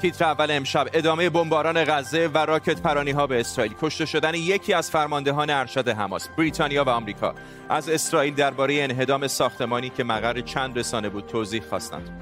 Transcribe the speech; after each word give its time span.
تیتر 0.00 0.24
اول 0.24 0.50
امشب. 0.50 0.88
ادامه 0.92 1.30
بمباران 1.30 1.84
غزه 1.84 2.30
و 2.34 2.38
راکت 2.38 2.82
پرانی 2.82 3.10
ها 3.10 3.26
به 3.26 3.40
اسرائیل. 3.40 3.74
کشته 3.80 4.06
شدن 4.06 4.34
یکی 4.34 4.72
از 4.72 4.90
فرماندهان 4.90 5.50
ارشد 5.50 5.88
حماس 5.88 6.28
بریتانیا 6.28 6.84
و 6.84 6.88
آمریکا. 6.88 7.34
از 7.68 7.88
اسرائیل 7.88 8.34
درباره 8.34 8.74
انهدام 8.74 9.26
ساختمانی 9.26 9.90
که 9.90 10.04
مقر 10.04 10.40
چند 10.40 10.78
رسانه 10.78 11.08
بود 11.08 11.26
توضیح 11.26 11.62
خواستند. 11.68 12.20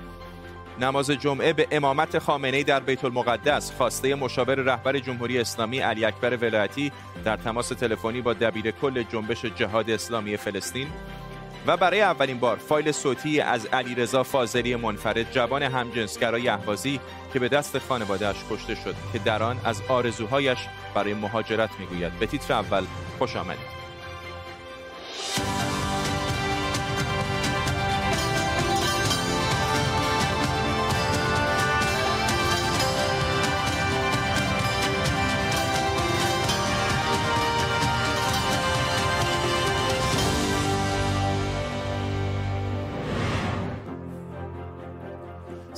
نماز 0.81 1.11
جمعه 1.11 1.53
به 1.53 1.69
امامت 1.71 2.19
خامنه 2.19 2.63
در 2.63 2.81
بیت 2.81 3.05
المقدس 3.05 3.73
خواسته 3.73 4.15
مشاور 4.15 4.55
رهبر 4.55 4.99
جمهوری 4.99 5.39
اسلامی 5.39 5.79
علی 5.79 6.05
اکبر 6.05 6.37
ولایتی 6.37 6.93
در 7.25 7.37
تماس 7.37 7.69
تلفنی 7.69 8.21
با 8.21 8.33
دبیر 8.33 8.71
کل 8.71 9.03
جنبش 9.03 9.45
جهاد 9.45 9.91
اسلامی 9.91 10.37
فلسطین 10.37 10.89
و 11.67 11.77
برای 11.77 12.01
اولین 12.01 12.39
بار 12.39 12.57
فایل 12.57 12.93
صوتی 12.93 13.41
از 13.41 13.67
علیرضا 13.67 14.23
فاضلی 14.23 14.77
منفرد 14.77 15.33
جوان 15.33 15.63
همجنسگرای 15.63 16.49
اهوازی 16.49 17.01
که 17.33 17.39
به 17.39 17.49
دست 17.49 17.79
خانوادهش 17.79 18.37
کشته 18.51 18.75
شد 18.75 18.95
که 19.13 19.19
در 19.19 19.43
آن 19.43 19.61
از 19.65 19.83
آرزوهایش 19.89 20.59
برای 20.95 21.15
مهاجرت 21.15 21.71
می‌گوید. 21.79 22.19
به 22.19 22.27
تیتر 22.27 22.55
اول 22.55 22.85
خوش 23.19 23.37
آمدید. 23.37 23.79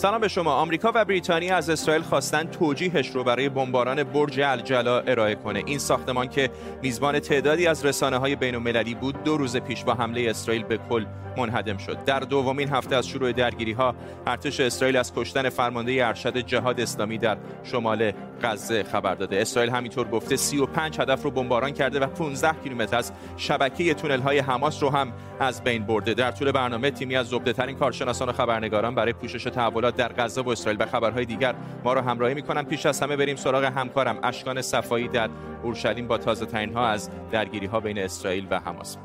سلام 0.00 0.20
به 0.20 0.28
شما. 0.28 0.52
آمریکا 0.52 0.92
و 0.94 1.04
بریتانیا 1.04 1.56
از 1.56 1.70
اسرائیل 1.70 2.02
خواستن 2.02 2.44
توجیهش 2.44 3.08
رو 3.08 3.24
برای 3.24 3.48
بمباران 3.48 4.04
برج 4.04 4.40
الجلا 4.40 5.00
ارائه 5.00 5.34
کنه. 5.34 5.62
این 5.66 5.78
ساختمان 5.78 6.28
که 6.28 6.50
میزبان 6.82 7.18
تعدادی 7.18 7.66
از 7.66 7.84
رسانه 7.84 8.16
های 8.16 8.36
بین 8.36 8.54
المللی 8.54 8.94
بود 8.94 9.24
دو 9.24 9.36
روز 9.36 9.56
پیش 9.56 9.84
با 9.84 9.94
حمله 9.94 10.30
اسرائیل 10.30 10.62
به 10.62 10.78
کل 10.90 11.04
منهدم 11.36 11.76
شد. 11.76 12.04
در 12.04 12.20
دومین 12.20 12.68
هفته 12.68 12.96
از 12.96 13.08
شروع 13.08 13.32
درگیری 13.32 13.72
ها 13.72 13.94
ارتش 14.26 14.60
اسرائیل 14.60 14.96
از 14.96 15.14
کشتن 15.14 15.48
فرمانده 15.48 16.06
ارشد 16.06 16.36
جهاد 16.36 16.80
اسلامی 16.80 17.18
در 17.18 17.38
شمال 17.62 18.12
غزه 18.42 18.82
خبر 18.82 19.14
داده. 19.14 19.40
اسرائیل 19.40 19.72
همینطور 19.72 20.08
گفته 20.08 20.36
35 20.36 21.00
هدف 21.00 21.22
رو 21.22 21.30
بمباران 21.30 21.70
کرده 21.70 22.00
و 22.00 22.06
15 22.06 22.54
کیلومتر 22.62 22.96
از 22.96 23.12
شبکه 23.36 23.94
تونل 23.94 24.20
های 24.20 24.38
حماس 24.38 24.82
رو 24.82 24.90
هم 24.90 25.12
از 25.40 25.64
بین 25.64 25.86
برده. 25.86 26.14
در 26.14 26.30
طول 26.30 26.52
برنامه 26.52 26.90
تیمی 26.90 27.16
از 27.16 27.26
زبده 27.26 27.52
ترین 27.52 27.76
کارشناسان 27.76 28.28
و 28.28 28.32
خبرنگاران 28.32 28.94
برای 28.94 29.12
پوشش 29.12 29.44
تحولات 29.44 29.89
در 29.90 30.12
غزه 30.12 30.40
و 30.40 30.48
اسرائیل 30.48 30.82
و 30.82 30.86
خبرهای 30.86 31.24
دیگر 31.24 31.54
ما 31.84 31.92
رو 31.92 32.00
همراهی 32.00 32.34
می‌کنن. 32.34 32.62
پیش 32.62 32.86
از 32.86 33.00
همه 33.00 33.16
بریم 33.16 33.36
سراغ 33.36 33.64
همکارم 33.64 34.18
اشکان 34.22 34.62
صفایی 34.62 35.08
در 35.08 35.30
اورشلیم 35.62 36.08
با 36.08 36.18
تازه 36.18 36.46
ترین 36.46 36.74
ها 36.74 36.88
از 36.88 37.10
درگیری 37.30 37.66
ها 37.66 37.80
بین 37.80 37.98
اسرائیل 37.98 38.46
و 38.50 38.60
حماس. 38.60 38.96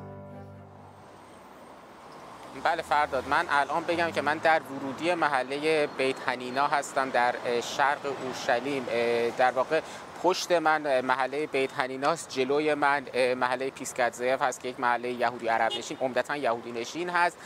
بله 2.64 2.82
فرداد 2.82 3.24
من 3.30 3.46
الان 3.50 3.84
بگم 3.84 4.12
که 4.12 4.22
من 4.22 4.38
در 4.38 4.62
ورودی 4.62 5.14
محله 5.14 5.88
بیت 5.98 6.16
هنینا 6.28 6.68
هستم 6.68 7.10
در 7.10 7.36
شرق 7.62 7.98
اورشلیم. 8.24 8.86
در 9.38 9.52
واقع 9.52 9.82
پشت 10.26 10.52
من 10.52 11.02
محله 11.02 11.48
بیت 11.48 11.74
هنیناست. 11.74 12.30
جلوی 12.30 12.74
من 12.74 13.06
محله 13.38 13.70
پیسگات 13.70 14.06
زئیف 14.06 14.42
هست 14.42 14.62
که 14.62 14.68
یک 14.68 14.80
محله 14.80 15.10
یهودی 15.10 15.48
عرب 15.48 15.72
نشین 15.78 15.98
عمدتا 16.02 16.36
یهودی 16.36 16.72
نشین 16.72 17.10
هست. 17.10 17.38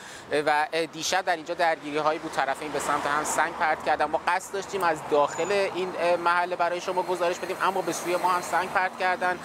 و 0.46 0.68
دیشب 0.94 1.26
در 1.26 1.36
اینجا 1.36 1.54
درگیری 1.54 1.98
هایی 1.98 2.20
بود. 2.20 2.32
طرفین 2.32 2.72
به 2.72 2.80
سمت 2.80 3.06
هم 3.06 3.24
سنگ 3.24 3.54
پرت 3.54 3.84
کردن. 3.84 4.06
ما 4.06 4.22
قصد 4.28 4.54
داشتیم 4.54 4.84
از 4.84 4.98
داخل 5.12 5.52
این 5.52 5.94
محله 6.24 6.56
برای 6.56 6.82
شما 6.82 7.04
گزارش 7.04 7.40
بدیم 7.40 7.58
اما 7.62 7.82
به 7.82 7.94
سوی 7.94 8.16
ما 8.16 8.30
هم 8.30 8.42
سنگ 8.42 8.70
پرت 8.70 8.98
کردن. 9.00 9.40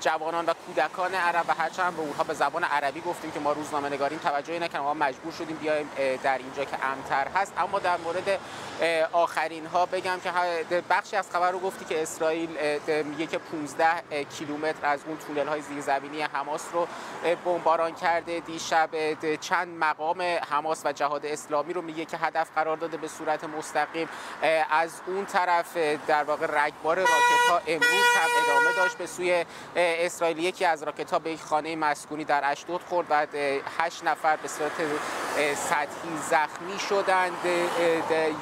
جوانان 0.00 0.46
و 0.46 0.52
کودکان 0.66 1.14
عرب 1.14 1.44
و 1.48 1.54
هرچند 1.54 1.96
به 1.96 2.02
اونها 2.02 2.24
به 2.24 2.34
زبان 2.34 2.64
عربی 2.64 3.00
گفتیم 3.00 3.30
که 3.30 3.40
ما 3.40 3.52
روزنامه 3.52 3.88
نگاریم 3.88 4.18
توجهی 4.18 4.58
نکردن 4.58 4.80
ما 4.80 4.94
مجبور 4.94 5.32
شدیم 5.32 5.56
بیایم 5.56 5.90
در 6.22 6.38
اینجا 6.38 6.64
که 6.64 6.76
امن‌تر 6.86 7.28
هست. 7.34 7.52
اما 7.58 7.78
در 7.78 7.96
مورد 7.96 8.40
آخرین 9.12 9.66
ها 9.66 9.86
بگم 9.86 10.20
که 10.24 10.30
بخشی 10.90 11.16
از 11.16 11.30
خبر 11.30 11.50
رو 11.50 11.58
گفتی 11.58 11.84
که 11.84 12.02
اسرائیل 12.02 12.53
میگه 13.04 13.26
که 13.26 13.38
15 13.38 14.24
کیلومتر 14.38 14.86
از 14.86 15.00
اون 15.06 15.16
تونل 15.16 15.48
های 15.48 15.60
زیرزمینی 15.60 16.22
حماس 16.22 16.64
رو 16.72 16.86
بمباران 17.44 17.94
کرده. 17.94 18.40
دیشب 18.40 18.90
چند 19.40 19.68
مقام 19.78 20.22
حماس 20.22 20.82
و 20.84 20.92
جهاد 20.92 21.26
اسلامی 21.26 21.72
رو 21.72 21.82
میگه 21.82 22.04
که 22.04 22.16
هدف 22.16 22.48
قرار 22.54 22.76
داده 22.76 22.96
به 22.96 23.08
صورت 23.08 23.44
مستقیم. 23.44 24.08
از 24.70 25.00
اون 25.06 25.26
طرف 25.26 25.76
در 26.06 26.24
واقع 26.24 26.46
رگبار 26.46 26.96
راکت 26.98 27.48
ها 27.50 27.60
امروز 27.66 28.04
هم 28.16 28.28
ادامه 28.44 28.76
داشت 28.76 28.98
به 28.98 29.06
سوی 29.06 29.44
اسرائیل. 29.76 30.38
یکی 30.38 30.64
از 30.64 30.82
راکت 30.82 31.10
ها 31.10 31.18
به 31.18 31.30
یک 31.30 31.40
خانه 31.40 31.76
مسکونی 31.76 32.24
در 32.24 32.40
اشدود 32.44 32.82
خورد 32.82 33.06
و 33.10 33.26
هشت 33.78 34.04
نفر 34.04 34.36
به 34.36 34.48
صورت 34.48 34.80
سطحی 35.54 36.16
زخمی 36.30 36.78
شدند. 36.88 37.32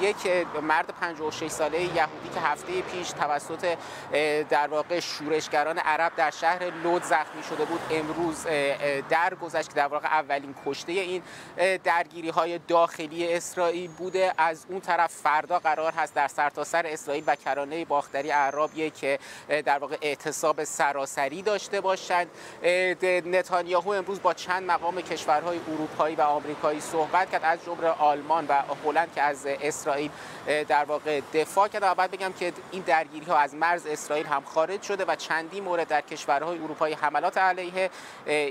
یک 0.00 0.46
مرد 0.62 0.94
56 1.00 1.48
ساله 1.48 1.80
یهودی 1.80 2.28
که 2.34 2.40
هفته 2.40 2.82
پیش 2.82 3.10
توسط 3.10 3.76
در 4.50 4.68
واقع 4.68 5.00
شورشگران 5.00 5.78
عرب 5.78 6.12
در 6.16 6.30
شهر 6.30 6.64
لود 6.64 7.02
زخمی 7.02 7.42
شده 7.48 7.64
بود 7.64 7.80
امروز 7.90 8.46
در 9.10 9.34
گذشت 9.34 9.68
که 9.68 9.74
در 9.74 9.86
واقع 9.86 10.06
اولین 10.06 10.54
کشته 10.66 10.92
این 10.92 11.22
درگیری 11.84 12.28
های 12.28 12.58
داخلی 12.58 13.34
اسرائیل 13.34 13.90
بوده. 13.90 14.32
از 14.38 14.66
اون 14.68 14.80
طرف 14.80 15.12
فردا 15.12 15.58
قرار 15.58 15.92
هست 15.92 16.14
در 16.14 16.28
سرتاسر 16.28 16.82
سر 16.82 16.86
اسرائیل 16.86 17.24
و 17.26 17.36
کرانه 17.36 17.84
باختری 17.84 18.30
عربیه 18.30 18.90
که 18.90 19.18
در 19.64 19.78
واقع 19.78 19.96
اعتصاب 20.02 20.64
سراسری 20.64 21.42
داشته 21.42 21.80
باشند. 21.80 22.26
نتانیاهو 23.26 23.90
امروز 23.90 24.22
با 24.22 24.34
چند 24.34 24.62
مقام 24.62 25.00
کشورهای 25.00 25.60
اروپایی 25.72 26.16
و 26.16 26.20
آمریکایی 26.20 26.80
صحبت 26.82 27.30
کرد 27.30 27.44
از 27.44 27.58
جمله 27.66 27.88
آلمان 27.88 28.46
و 28.46 28.62
هلند 28.84 29.14
که 29.14 29.22
از 29.22 29.46
اسرائیل 29.46 30.10
در 30.68 30.84
واقع 30.84 31.20
دفاع 31.34 31.68
کرد 31.68 31.82
و 31.82 31.94
بعد 31.94 32.10
بگم 32.10 32.32
که 32.32 32.52
این 32.70 32.82
درگیری 32.82 33.26
ها 33.26 33.36
از 33.36 33.54
مرز 33.54 33.86
اسرائیل 33.86 34.26
هم 34.26 34.42
خارج 34.44 34.82
شده 34.82 35.04
و 35.04 35.16
چندی 35.16 35.60
مورد 35.60 35.88
در 35.88 36.00
کشورهای 36.00 36.58
اروپایی 36.58 36.94
حملات 36.94 37.38
علیه 37.38 37.90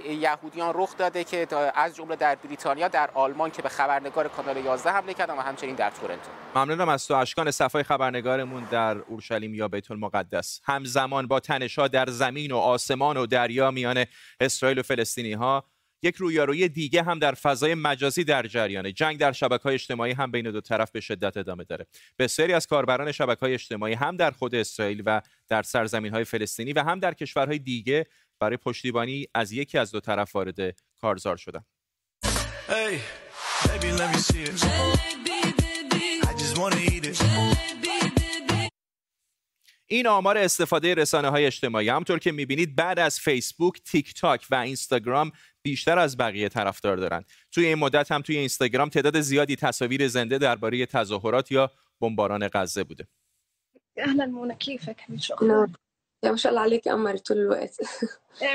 یهودیان 0.09 0.71
رخ 0.75 0.97
داده 0.97 1.23
که 1.23 1.47
از 1.75 1.95
جمله 1.95 2.15
در 2.15 2.35
بریتانیا 2.35 2.87
در 2.87 3.09
آلمان 3.13 3.51
که 3.51 3.61
به 3.61 3.69
خبرنگار 3.69 4.27
کانال 4.27 4.57
11 4.57 4.91
حمله 4.91 5.13
کردن 5.13 5.37
و 5.37 5.41
همچنین 5.41 5.75
در 5.75 5.89
تورنتو. 5.89 6.29
ممنونم 6.55 6.89
از 6.89 7.07
تو 7.07 7.15
اشکان. 7.15 7.51
صفای 7.51 7.83
خبرنگارمون 7.83 8.63
در 8.63 8.97
اورشلیم 8.97 9.53
یا 9.53 9.67
بیت 9.67 9.91
المقدس. 9.91 10.61
همزمان 10.63 11.27
با 11.27 11.39
تنشها 11.39 11.87
در 11.87 12.05
زمین 12.09 12.51
و 12.51 12.57
آسمان 12.57 13.17
و 13.17 13.25
دریا 13.25 13.71
میان 13.71 14.05
اسرائیل 14.39 14.79
و 14.79 14.83
فلسطینی 14.83 15.33
ها 15.33 15.63
یک 16.03 16.15
رویارویی 16.15 16.69
دیگه 16.69 17.03
هم 17.03 17.19
در 17.19 17.33
فضای 17.33 17.75
مجازی 17.75 18.23
در 18.23 18.47
جریانه. 18.47 18.91
جنگ 18.91 19.17
در 19.19 19.31
شبکه 19.31 19.63
های 19.63 19.73
اجتماعی 19.73 20.11
هم 20.11 20.31
بین 20.31 20.51
دو 20.51 20.61
طرف 20.61 20.91
به 20.91 20.99
شدت 20.99 21.37
ادامه 21.37 21.63
داره. 21.63 21.87
بسیاری 22.19 22.53
از 22.53 22.67
کاربران 22.67 23.11
شبکه 23.11 23.39
های 23.39 23.53
اجتماعی 23.53 23.93
هم 23.93 24.17
در 24.17 24.31
خود 24.31 24.55
اسرائیل 24.55 25.03
و 25.05 25.21
در 25.47 25.63
سرزمین 25.63 26.13
های 26.13 26.23
فلسطینی 26.23 26.73
و 26.73 26.83
هم 26.83 26.99
در 26.99 27.13
کشورهای 27.13 27.59
دیگه 27.59 28.05
برای 28.39 28.57
پشتیبانی 28.57 29.27
از 29.33 29.51
یکی 29.51 29.77
از 29.77 29.91
دو 29.91 29.99
طرف 29.99 30.35
وارد 30.35 30.75
کارزار 31.01 31.37
شدن. 31.37 31.63
Hey, 32.69 32.99
این 39.87 40.07
آمار 40.07 40.37
استفاده 40.37 40.93
رسانه 40.93 41.29
های 41.29 41.45
اجتماعی. 41.45 41.89
همطور 41.89 42.19
که 42.19 42.31
می‌بینید 42.31 42.75
بعد 42.75 42.99
از 42.99 43.19
فیسبوک، 43.19 43.81
تیک 43.83 44.13
تاک 44.13 44.47
و 44.49 44.55
اینستاگرام 44.55 45.31
بیشتر 45.63 45.99
از 45.99 46.17
بقیه 46.17 46.49
طرفدار 46.49 46.97
دارن. 46.97 47.23
توی 47.51 47.65
این 47.65 47.75
مدت 47.75 48.11
هم 48.11 48.21
توی 48.21 48.37
اینستاگرام 48.37 48.89
تعداد 48.89 49.19
زیادی 49.19 49.55
تصاویر 49.55 50.07
زنده 50.07 50.37
درباره 50.37 50.85
تظاهرات 50.85 51.51
یا 51.51 51.71
بمباران 52.01 52.47
غزه 52.53 52.83
بوده. 52.83 53.07
اهلا 53.97 54.25
منى 54.25 54.55
كيفك 54.55 55.01
شكرا 55.17 55.67
يا 56.23 56.31
ما 56.31 56.37
شاء 56.37 56.51
الله 56.51 56.61
عليك 56.61 56.87
قمر 56.87 57.17
طول 57.17 57.37
الوقت. 57.37 57.75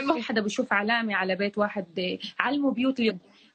ما 0.06 0.22
حدا 0.22 0.40
بشوف 0.40 0.72
علامه 0.72 1.14
على 1.14 1.36
بيت 1.36 1.58
واحد 1.58 2.18
علموا 2.38 2.72
بيوت 2.72 3.00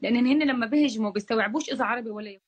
لان 0.01 0.15
هن 0.15 0.43
لما 0.47 0.65
بيهجموا 0.65 1.11
بيستوعبوش 1.11 1.69
اذا 1.69 1.85
عربي 1.85 2.09
ولا 2.09 2.39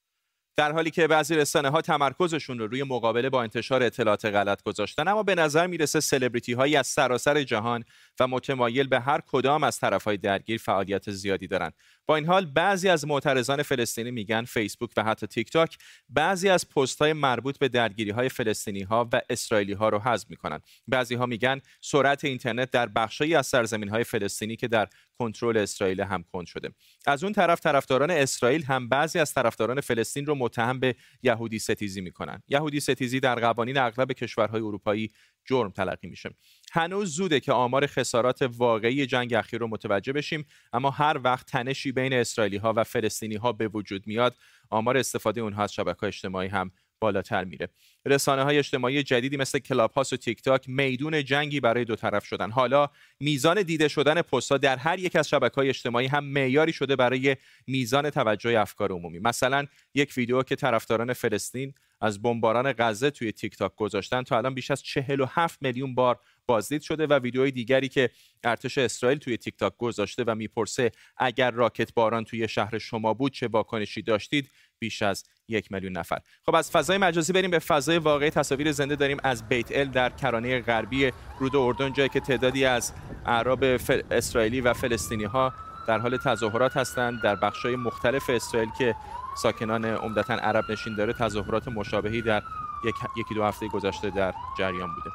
در 0.55 0.71
حالی 0.71 0.91
که 0.91 1.07
بعضی 1.07 1.35
رسانه 1.35 1.69
ها 1.69 1.81
تمرکزشون 1.81 2.59
رو 2.59 2.67
روی 2.67 2.83
مقابله 2.83 3.29
با 3.29 3.43
انتشار 3.43 3.83
اطلاعات 3.83 4.25
غلط 4.25 4.63
گذاشتن 4.63 5.07
اما 5.07 5.23
به 5.23 5.35
نظر 5.35 5.67
می‌رسه 5.67 5.99
سلبریتی 5.99 6.53
هایی 6.53 6.75
از 6.75 6.87
سراسر 6.87 7.43
جهان 7.43 7.83
و 8.19 8.27
متمایل 8.27 8.87
به 8.87 8.99
هر 8.99 9.21
کدام 9.27 9.63
از 9.63 9.79
طرف 9.79 10.03
های 10.03 10.17
درگیر 10.17 10.57
فعالیت 10.57 11.11
زیادی 11.11 11.47
دارند 11.47 11.73
با 12.05 12.15
این 12.15 12.25
حال 12.25 12.45
بعضی 12.45 12.89
از 12.89 13.07
معترضان 13.07 13.63
فلسطینی 13.63 14.11
میگن 14.11 14.43
فیسبوک 14.43 14.89
و 14.97 15.03
حتی 15.03 15.27
تیک 15.27 15.51
تاک 15.51 15.77
بعضی 16.09 16.49
از 16.49 16.69
پست 16.69 16.99
های 16.99 17.13
مربوط 17.13 17.57
به 17.57 17.67
درگیری 17.67 18.11
های 18.11 18.29
فلسطینی 18.29 18.81
ها 18.81 19.09
و 19.13 19.21
اسرائیلی 19.29 19.73
ها 19.73 19.89
رو 19.89 19.99
حذف 19.99 20.29
می‌کنن. 20.29 20.59
بعضی 20.87 21.15
ها 21.15 21.25
میگن 21.25 21.61
سرعت 21.81 22.25
اینترنت 22.25 22.71
در 22.71 22.87
بخشی 22.87 23.35
از 23.35 23.47
سرزمین 23.47 23.89
های 23.89 24.03
فلسطینی 24.03 24.55
که 24.55 24.67
در 24.67 24.87
کنترل 25.19 25.57
اسرائیل 25.57 26.01
هم 26.01 26.23
کند 26.23 26.45
شده. 26.45 26.69
از 27.05 27.23
اون 27.23 27.33
طرف 27.33 27.59
طرفداران 27.59 28.11
اسرائیل 28.11 28.63
هم 28.63 28.89
بعضی 28.89 29.19
از 29.19 29.33
طرفداران 29.33 29.81
فلسطین 29.81 30.25
رو 30.25 30.35
متهم 30.35 30.79
به 30.79 30.95
یهودی 31.23 31.59
ستیزی 31.59 32.01
می‌کنن. 32.01 32.43
یهودی 32.47 32.79
ستیزی 32.79 33.19
در 33.19 33.35
قوانین 33.35 33.77
اغلب 33.77 34.11
کشورهای 34.11 34.61
اروپایی 34.61 35.11
جرم 35.45 35.71
تلقی 35.71 36.07
میشه. 36.07 36.29
هنوز 36.71 37.15
زوده 37.15 37.39
که 37.39 37.51
آمار 37.51 37.87
خسارات 37.87 38.41
واقعی 38.41 39.05
جنگ 39.05 39.33
اخیر 39.33 39.59
رو 39.59 39.67
متوجه 39.67 40.13
بشیم 40.13 40.45
اما 40.73 40.89
هر 40.89 41.19
وقت 41.23 41.47
تنشی 41.47 41.91
بین 41.91 42.13
اسرائیلی 42.13 42.57
ها 42.57 42.73
و 42.75 42.83
فلسطینی 42.83 43.35
ها 43.35 43.51
به 43.51 43.67
وجود 43.67 44.07
میاد 44.07 44.35
آمار 44.69 44.97
استفاده 44.97 45.41
اونها 45.41 45.63
از 45.63 45.73
شبکه 45.73 46.03
اجتماعی 46.03 46.47
هم 46.47 46.71
بالاتر 47.03 47.43
میره. 47.43 47.69
رسانه 48.05 48.43
های 48.43 48.57
اجتماعی 48.57 49.03
جدیدی 49.03 49.37
مثل 49.37 49.59
کلاب 49.59 49.91
هاست 49.91 50.13
و 50.13 50.17
تیک 50.17 50.41
تاک 50.41 50.69
میدون 50.69 51.23
جنگی 51.23 51.59
برای 51.59 51.85
دو 51.85 51.95
طرف 51.95 52.25
شدن. 52.25 52.51
حالا 52.51 52.89
میزان 53.19 53.61
دیده 53.61 53.87
شدن 53.87 54.21
پستها 54.21 54.57
در 54.57 54.77
هر 54.77 54.99
یک 54.99 55.15
از 55.15 55.29
شبکه 55.29 55.55
های 55.55 55.69
اجتماعی 55.69 56.07
هم 56.07 56.23
معیاری 56.23 56.73
شده 56.73 56.95
برای 56.95 57.37
میزان 57.67 58.09
توجه 58.09 58.59
افکار 58.59 58.91
عمومی. 58.91 59.19
مثلا 59.19 59.65
یک 59.95 60.13
ویدیو 60.17 60.43
که 60.43 60.55
طرفداران 60.55 61.13
فلسطین 61.13 61.73
از 62.03 62.21
بمباران 62.21 62.73
غزه 62.77 63.11
توی 63.11 63.31
تیک 63.31 63.57
تاک 63.57 63.75
گذاشتن. 63.75 64.23
تا 64.23 64.37
الان 64.37 64.53
بیش 64.53 64.71
از 64.71 64.83
47 64.83 65.61
میلیون 65.61 65.95
بار 65.95 66.19
بازدید 66.45 66.81
شده 66.81 67.07
و 67.07 67.19
ویدیوهای 67.19 67.51
دیگری 67.51 67.89
که 67.89 68.09
ارتش 68.43 68.77
اسرائیل 68.77 69.17
توی 69.17 69.37
تیک 69.37 69.57
تاک 69.57 69.73
گذاشته 69.77 70.23
و 70.27 70.35
می‌پرسه 70.35 70.91
اگر 71.17 71.51
راکت 71.51 71.93
باران 71.93 72.23
توی 72.23 72.47
شهر 72.47 72.77
شما 72.77 73.13
بود 73.13 73.31
چه 73.31 73.47
واکنشی 73.47 74.01
داشتید؟ 74.01 74.51
بیش 74.79 75.01
از 75.01 75.23
یک 75.47 75.71
میلیون 75.71 75.97
نفر. 75.97 76.17
خب 76.45 76.55
از 76.55 76.71
فضای 76.71 76.97
مجازی 76.97 77.33
بریم 77.33 77.51
به 77.51 77.59
فضای 77.59 77.97
واقعی. 77.97 78.29
تصاویر 78.29 78.71
زنده 78.71 78.95
داریم 78.95 79.17
از 79.23 79.49
بیت 79.49 79.71
ال 79.71 79.85
در 79.85 80.09
کرانه 80.09 80.61
غربی 80.61 81.11
رود 81.39 81.55
اردن 81.55 81.93
جایی 81.93 82.09
که 82.09 82.19
تعدادی 82.19 82.65
از 82.65 82.93
اعراب 83.25 83.63
اسرائیلی 84.11 84.61
و 84.61 84.73
فلسطینی 84.73 85.23
ها 85.23 85.53
در 85.87 85.99
حال 85.99 86.17
تظاهرات 86.17 86.77
هستند. 86.77 87.21
در 87.21 87.35
بخش‌های 87.35 87.75
مختلف 87.75 88.29
اسرائیل 88.29 88.69
که 88.77 88.95
ساکنان 89.35 89.85
عمدتا 89.85 90.33
عرب 90.33 90.71
نشین 90.71 90.95
داره 90.95 91.13
تظاهرات 91.13 91.67
مشابهی 91.67 92.21
در 92.21 92.43
یک، 92.85 92.95
یکی 93.17 93.35
دو 93.35 93.43
هفته 93.43 93.67
گذشته 93.67 94.09
در 94.09 94.33
جریان 94.57 94.89
بوده. 94.95 95.11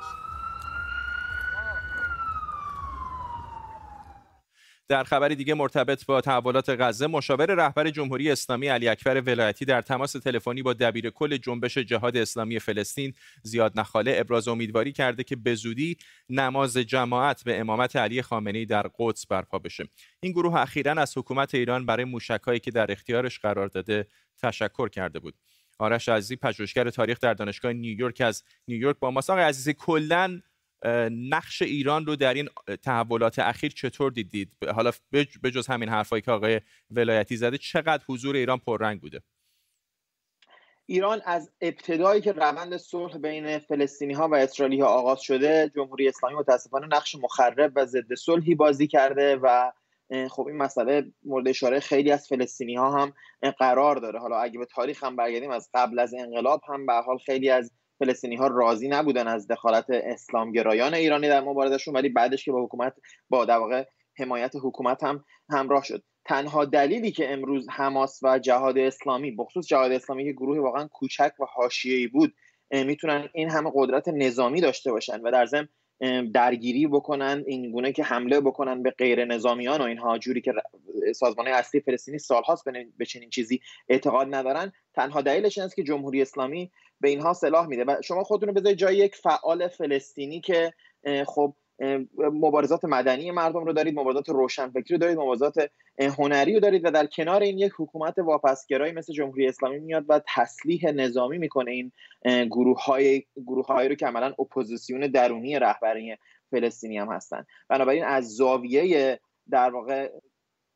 در 4.88 5.05
خبری 5.05 5.35
دیگه 5.37 5.55
مرتبط 5.55 6.06
با 6.06 6.20
تحولات 6.20 6.76
غزه 6.81 7.06
مشاور 7.06 7.55
رهبر 7.55 7.90
جمهوری 7.90 8.31
اسلامی 8.31 8.69
علی 8.69 8.88
اکبر 8.88 9.20
ولایتی 9.20 9.64
در 9.64 9.82
تماس 9.82 10.12
تلفنی 10.12 10.62
با 10.62 10.73
دبیر 10.73 11.11
کل 11.11 11.37
جنبش 11.37 11.79
جهاد 11.79 12.17
اسلامی 12.17 12.58
فلسطین 12.58 13.14
زیاد 13.43 13.81
نخاله. 13.81 14.17
ابراز 14.17 14.49
امیدواری 14.49 14.93
کرده 14.93 15.25
که 15.25 15.37
به 15.37 15.55
زودی 15.55 15.96
نماز 16.29 16.76
جماعت 16.76 17.44
به 17.44 17.61
امامت 17.61 17.96
علی 17.96 18.23
خامنه‌ای 18.23 18.67
در 18.67 18.90
قدس 18.99 19.26
برپا 19.26 19.58
بشه. 19.58 19.88
این 20.20 20.32
گروه 20.32 20.56
اخیرا 20.56 20.93
از 20.93 21.19
حکومت 21.19 21.55
ایران 21.55 21.87
برای 21.87 22.05
موشکهایی 22.05 22.61
که 22.61 22.70
در 22.70 22.93
اختیارش 22.93 23.38
قرار 23.38 23.69
داده 23.69 24.06
تشکر 24.43 24.88
کرده 24.88 25.19
بود. 25.19 25.34
آرش 25.79 26.08
عزیزی 26.08 26.37
پژوهشگر 26.37 26.91
تاریخ 26.91 27.20
در 27.20 27.34
دانشگاه 27.34 27.73
نیویورک 27.73 28.20
از 28.20 28.44
نیویورک 28.69 28.96
با 28.99 29.11
ماست 29.11 29.31
آقای 29.31 29.44
عزیزی 29.44 29.75
کلا 29.75 30.41
نقش 31.11 31.63
ایران 31.63 32.07
رو 32.07 32.17
در 32.17 32.35
این 32.35 32.49
تحولات 32.83 33.39
اخیر 33.39 33.73
چطور 33.73 34.13
دیدید؟ 34.13 34.53
حالا 34.75 34.91
به 35.43 35.51
جز 35.51 35.67
همین 35.67 35.89
حرفایی 35.89 36.23
که 36.23 36.31
آقای 36.31 36.61
ولایتی 36.91 37.37
زده 37.37 37.59
چقدر 37.59 38.05
حضور 38.09 38.37
ایران 38.37 38.59
پررنگ 38.59 39.01
بوده؟ 39.01 39.23
ایران 40.87 41.23
از 41.25 41.51
ابتدایی 41.61 42.21
که 42.21 42.33
روند 42.33 42.77
صلح 42.77 43.19
بین 43.19 43.59
فلسطینی 43.59 44.15
ها 44.15 44.29
و 44.29 44.35
اسرائیلی 44.35 44.81
ها 44.81 44.87
آغاز 44.87 45.21
شده 45.21 45.73
جمهوری 45.77 46.09
اسلامی 46.09 46.37
متاسفانه 46.37 46.87
نقش 46.87 47.15
مخرب 47.15 47.73
و 47.77 47.87
ضد 47.87 48.15
صلحی 48.15 48.55
بازی 48.55 48.87
کرده 48.87 49.37
و 49.37 49.73
خب 50.31 50.47
این 50.47 50.57
مسئله 50.57 51.13
مورد 51.25 51.49
اشاره 51.49 51.81
خیلی 51.81 52.13
از 52.13 52.29
فلسطینی 52.29 52.75
ها 52.75 53.03
هم 53.03 53.13
قرار 53.59 53.97
داره. 53.97 54.19
حالا 54.19 54.39
اگه 54.39 54.59
به 54.59 54.67
تاریخ 54.67 55.05
هم 55.05 55.17
برگردیم 55.17 55.51
از 55.51 55.71
قبل 55.75 55.99
از 55.99 56.15
انقلاب 56.15 56.61
هم 56.69 56.87
به 56.87 56.93
حال 56.93 57.19
خیلی 57.19 57.51
از 57.51 57.73
فلسطینی 57.99 58.37
ها 58.37 58.47
راضی 58.47 58.89
نبودن 58.89 59.29
از 59.29 59.49
دخالت 59.49 59.87
اسلامگرایان 59.91 60.95
ایرانی 60.95 61.29
در 61.29 61.41
مبارزشون 61.41 61.95
ولی 61.95 62.09
بعدش 62.09 62.45
که 62.45 62.53
با 62.53 62.65
حکومت 62.65 62.95
با 63.29 63.45
در 63.45 63.59
واقع 63.59 63.85
حمایت 64.19 64.53
حکومت 64.62 65.05
هم 65.05 65.25
همراه 65.50 65.85
شد. 65.85 66.03
تنها 66.25 66.65
دلیلی 66.65 67.11
که 67.11 67.33
امروز 67.33 67.69
حماس 67.71 68.21
و 68.23 68.39
جهاد 68.39 68.79
اسلامی 68.79 69.31
بخصوص 69.31 69.67
جهاد 69.67 69.93
اسلامی 69.93 70.25
که 70.25 70.33
گروه 70.33 70.59
واقعا 70.59 70.89
کوچک 70.93 71.33
و 71.41 71.45
حاشیه‌ای 71.45 72.06
بود 72.06 72.35
می‌تونن 72.71 73.29
این 73.35 73.50
همه 73.50 73.71
قدرت 73.75 74.09
نظامی 74.09 74.61
داشته 74.61 74.93
باشن 74.93 75.21
و 75.21 75.31
در 75.31 75.47
ضمن 75.47 75.69
درگیری 76.35 76.87
بکنن 76.87 77.44
این 77.47 77.73
گونه 77.73 77.93
که 77.93 78.05
حمله 78.05 78.41
بکنن 78.41 78.83
به 78.83 78.91
غیر 78.91 79.25
نظامیان 79.25 79.81
و 79.81 79.85
اینها 79.85 80.19
جوری 80.19 80.41
که 80.41 80.53
سازمان 81.15 81.49
اصلی 81.49 81.81
فلسطینی 81.81 82.19
سالهاست 82.19 82.65
به 82.99 83.05
چنین 83.05 83.31
چیزی 83.31 83.61
اعتقاد 83.89 84.35
ندارن. 84.35 84.73
تنها 84.95 85.21
دلیلش 85.21 85.59
این 85.59 85.65
است 85.65 85.77
که 85.77 85.83
جمهوری 85.83 86.23
اسلامی 86.23 86.71
به 87.00 87.09
اینها 87.09 87.33
سلاح 87.33 87.67
میده 87.67 87.85
و 87.85 87.97
شما 88.05 88.25
خودتون 88.25 88.49
رو 88.49 88.55
بذارید 88.55 88.79
جای 88.79 88.97
یک 88.97 89.17
فعال 89.17 89.69
فلسطینی 89.69 90.41
که 90.41 90.73
خب 91.27 91.55
مبارزات 92.19 92.85
مدنی 92.85 93.31
مردم 93.31 93.65
رو 93.65 93.73
دارید 93.73 93.99
مبارزات 93.99 94.29
روشنفکری 94.29 94.85
رو 94.91 94.99
دارید 94.99 95.19
مبارزات 95.19 95.71
هنری 95.99 96.55
رو 96.55 96.61
دارید 96.61 96.85
و 96.85 96.91
در 96.91 97.06
کنار 97.06 97.43
این 97.43 97.59
یک 97.59 97.73
حکومت 97.79 98.19
واپسگرایی 98.19 98.93
مثل 98.93 99.12
جمهوری 99.12 99.47
اسلامی 99.47 99.79
میاد 99.79 100.05
و 100.09 100.21
تسلیح 100.35 100.91
نظامی 100.91 101.39
می‌کنه 101.39 101.71
این 101.71 101.93
گروه 102.47 102.85
های 102.85 103.23
گروه 103.47 103.67
های 103.67 103.89
رو 103.89 103.94
که 103.94 104.06
عملا 104.06 104.35
اپوزیسیون 104.39 105.01
درونی 105.01 105.59
رهبری 105.59 106.17
فلسطینی 106.51 106.99
هم 106.99 107.12
هستن. 107.12 107.47
بنابراین 107.69 108.05
از 108.05 108.37
زاویه 108.37 109.21
در 109.51 109.71
واقع 109.71 110.11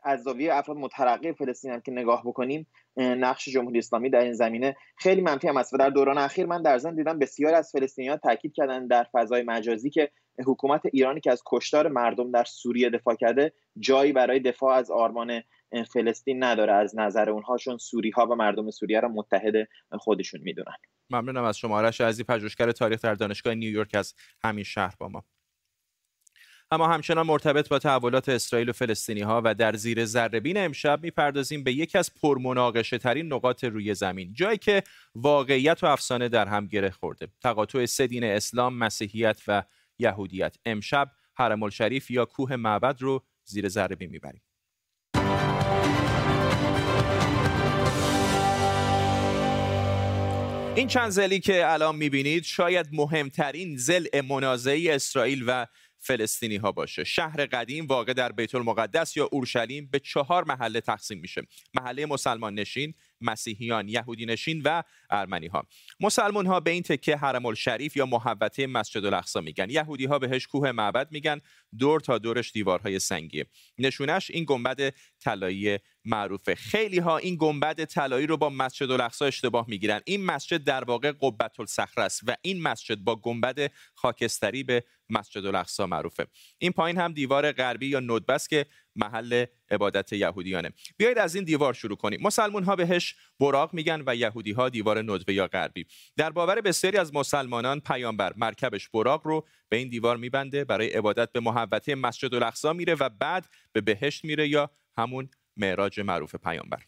از 0.02 0.22
زاویه 0.22 0.54
افراد 0.54 0.76
مترقی 0.76 1.32
فلسطین 1.32 1.70
هم 1.72 1.80
که 1.80 1.92
نگاه 1.92 2.22
بکنیم 2.26 2.66
نقش 2.96 3.48
جمهوری 3.48 3.78
اسلامی 3.78 4.10
در 4.10 4.20
این 4.20 4.32
زمینه 4.32 4.76
خیلی 4.96 5.20
منفی 5.20 5.48
هم 5.48 5.56
است 5.56 5.74
و 5.74 5.76
در 5.76 5.90
دوران 5.90 6.18
اخیر 6.18 6.46
من 6.46 6.62
در 6.62 6.78
ضمن 6.78 6.94
دیدم 6.94 7.18
بسیار 7.18 7.54
از 7.54 7.70
فلسطینیان 7.72 8.16
تاکید 8.16 8.52
کردن 8.54 8.86
در 8.86 9.06
فضای 9.12 9.42
مجازی 9.42 9.90
که 9.90 10.10
حکومت 10.46 10.80
ایرانی 10.92 11.20
که 11.20 11.32
از 11.32 11.42
کشتار 11.46 11.88
مردم 11.88 12.30
در 12.30 12.44
سوریه 12.44 12.90
دفاع 12.90 13.14
کرده 13.14 13.52
جایی 13.78 14.12
برای 14.12 14.40
دفاع 14.40 14.74
از 14.74 14.90
آرمان 14.90 15.42
فلسطین 15.92 16.44
نداره 16.44 16.72
از 16.72 16.98
نظر 16.98 17.30
اونها 17.30 17.56
چون 17.56 17.76
سوری 17.76 18.10
ها 18.10 18.26
و 18.26 18.34
مردم 18.34 18.70
سوریه 18.70 19.00
را 19.00 19.08
متحد 19.08 19.68
خودشون 19.98 20.40
می‌دونن. 20.44 20.76
ممنونم 21.10 21.44
از 21.44 21.58
شما. 21.58 21.76
آرش 21.76 22.00
عزیزی 22.00 22.24
پژوهشگر 22.24 22.72
تاریخ 22.72 23.00
در 23.00 23.14
دانشگاه 23.14 23.54
نیویورک 23.54 23.94
از 23.94 24.14
همین 24.44 24.64
شهر 24.64 24.94
با 24.98 25.08
ما. 25.08 25.24
اما 26.72 26.88
همچنان 26.88 27.26
مرتبط 27.26 27.68
با 27.68 27.78
تحولات 27.78 28.28
اسرائیل 28.28 28.68
و 28.68 28.72
فلسطینی 28.72 29.20
ها 29.20 29.42
و 29.44 29.54
در 29.54 29.76
زیر 29.76 30.04
ذرهبین 30.04 30.56
امشب 30.58 31.02
می‌پردازیم 31.02 31.64
به 31.64 31.72
یکی 31.72 31.98
از 31.98 32.10
پرمناقشه 32.22 32.98
ترین 32.98 33.32
نقاط 33.32 33.64
روی 33.64 33.94
زمین 33.94 34.32
جایی 34.34 34.58
که 34.58 34.82
واقعیت 35.14 35.84
و 35.84 35.86
افسانه 35.86 36.28
در 36.28 36.46
هم 36.46 36.66
گره 36.66 36.90
خورده. 36.90 37.28
تقاطع 37.42 37.86
سه 37.86 38.06
دین 38.06 38.24
اسلام 38.24 38.74
مسیحیت 38.74 39.40
و 39.48 39.62
یهودیت. 39.98 40.56
امشب 40.64 41.10
حرم 41.34 41.62
الشریف 41.62 42.10
یا 42.10 42.24
کوه 42.24 42.56
معبد 42.56 43.02
رو 43.02 43.22
زیر 43.44 43.68
ذرهبین 43.68 44.10
می‌بریم. 44.10 44.42
این 50.76 50.88
چند 50.88 51.10
زلی 51.10 51.40
که 51.40 51.72
الان 51.72 51.96
می‌بینید 51.96 52.44
شاید 52.44 52.86
مهمترین 52.92 53.76
زل 53.76 54.20
منازعه 54.28 54.94
اسرائیل 54.94 55.44
و 55.46 55.66
فلسطینی 56.04 56.56
ها 56.56 56.72
باشه. 56.72 57.04
شهر 57.04 57.46
قدیم 57.46 57.86
واقع 57.86 58.12
در 58.12 58.32
بیت 58.32 58.54
المقدس 58.54 59.16
یا 59.16 59.28
اورشلیم 59.32 59.88
به 59.92 59.98
چهار 59.98 60.44
محله 60.44 60.80
تقسیم 60.80 61.18
میشه. 61.18 61.42
محله 61.74 62.06
مسلمان 62.06 62.54
نشین 62.54 62.94
مسیحیان 63.20 63.88
یهودی 63.88 64.26
نشین 64.26 64.62
و 64.64 64.82
ارمنی 65.10 65.46
ها 65.46 65.66
مسلمان 66.00 66.46
ها 66.46 66.60
به 66.60 66.70
این 66.70 66.82
تکه 66.82 67.16
حرم 67.16 67.46
الشریف 67.46 67.96
یا 67.96 68.06
محوطه 68.06 68.66
مسجد 68.66 69.04
الاقصا 69.04 69.40
میگن. 69.40 69.70
یهودی 69.70 70.04
ها 70.04 70.18
بهش 70.18 70.46
کوه 70.46 70.72
معبد 70.72 71.12
میگن. 71.12 71.40
دور 71.78 72.00
تا 72.00 72.18
دورش 72.18 72.52
دیوارهای 72.52 72.98
سنگی 72.98 73.44
نشونش 73.78 74.30
این 74.30 74.44
گنبد 74.44 74.94
طلایی 75.20 75.78
معروفه. 76.04 76.54
خیلی 76.54 76.98
ها 76.98 77.18
این 77.18 77.36
گنبد 77.40 77.84
طلایی 77.84 78.26
رو 78.26 78.36
با 78.36 78.50
مسجد 78.50 78.90
الاقصا 78.90 79.24
اشتباه 79.24 79.64
می‌گیرن. 79.68 80.00
این 80.04 80.24
مسجد 80.24 80.64
در 80.64 80.84
واقع 80.84 81.12
قبت 81.20 81.60
الصخره 81.60 82.04
است 82.04 82.20
و 82.26 82.36
این 82.42 82.62
مسجد 82.62 82.98
با 82.98 83.16
گنبد 83.16 83.70
خاکستری 83.94 84.62
به 84.62 84.84
مسجد 85.10 85.46
الاقصا 85.46 85.86
معروفه. 85.86 86.26
این 86.58 86.72
پایین 86.72 86.98
هم 86.98 87.12
دیوار 87.12 87.52
غربی 87.52 87.86
یا 87.86 88.00
ندبست 88.00 88.50
که 88.50 88.66
محل 88.96 89.44
عبادت 89.70 90.12
یهودیانه. 90.12 90.70
بیایید 90.96 91.18
از 91.18 91.34
این 91.34 91.44
دیوار 91.44 91.74
شروع 91.74 91.96
کنیم. 91.96 92.20
مسلمون 92.22 92.64
ها 92.64 92.76
بهش 92.76 93.14
براق 93.40 93.74
میگن 93.74 94.02
و 94.06 94.16
یهودی 94.16 94.52
ها 94.52 94.68
دیوار 94.68 95.02
ندبه 95.02 95.34
یا 95.34 95.46
غربی. 95.46 95.86
در 96.16 96.30
باور 96.30 96.60
بسیاری 96.60 96.98
از 96.98 97.14
مسلمانان 97.14 97.80
پیامبر 97.80 98.32
مرکبش 98.36 98.88
براق 98.88 99.26
رو 99.26 99.46
به 99.68 99.76
این 99.76 99.88
دیوار 99.88 100.16
میبنده 100.16 100.64
برای 100.64 100.88
عبادت 100.88 101.32
به 101.32 101.40
محوطه 101.40 101.94
مسجد 101.94 102.34
الاقصا 102.34 102.72
میره 102.72 102.94
و 102.94 103.08
بعد 103.08 103.46
به 103.72 103.80
بهشت 103.80 104.24
میره 104.24 104.48
یا 104.48 104.70
همون 104.96 105.28
معراج 105.56 106.00
معروف 106.00 106.36
پیامبر. 106.36 106.82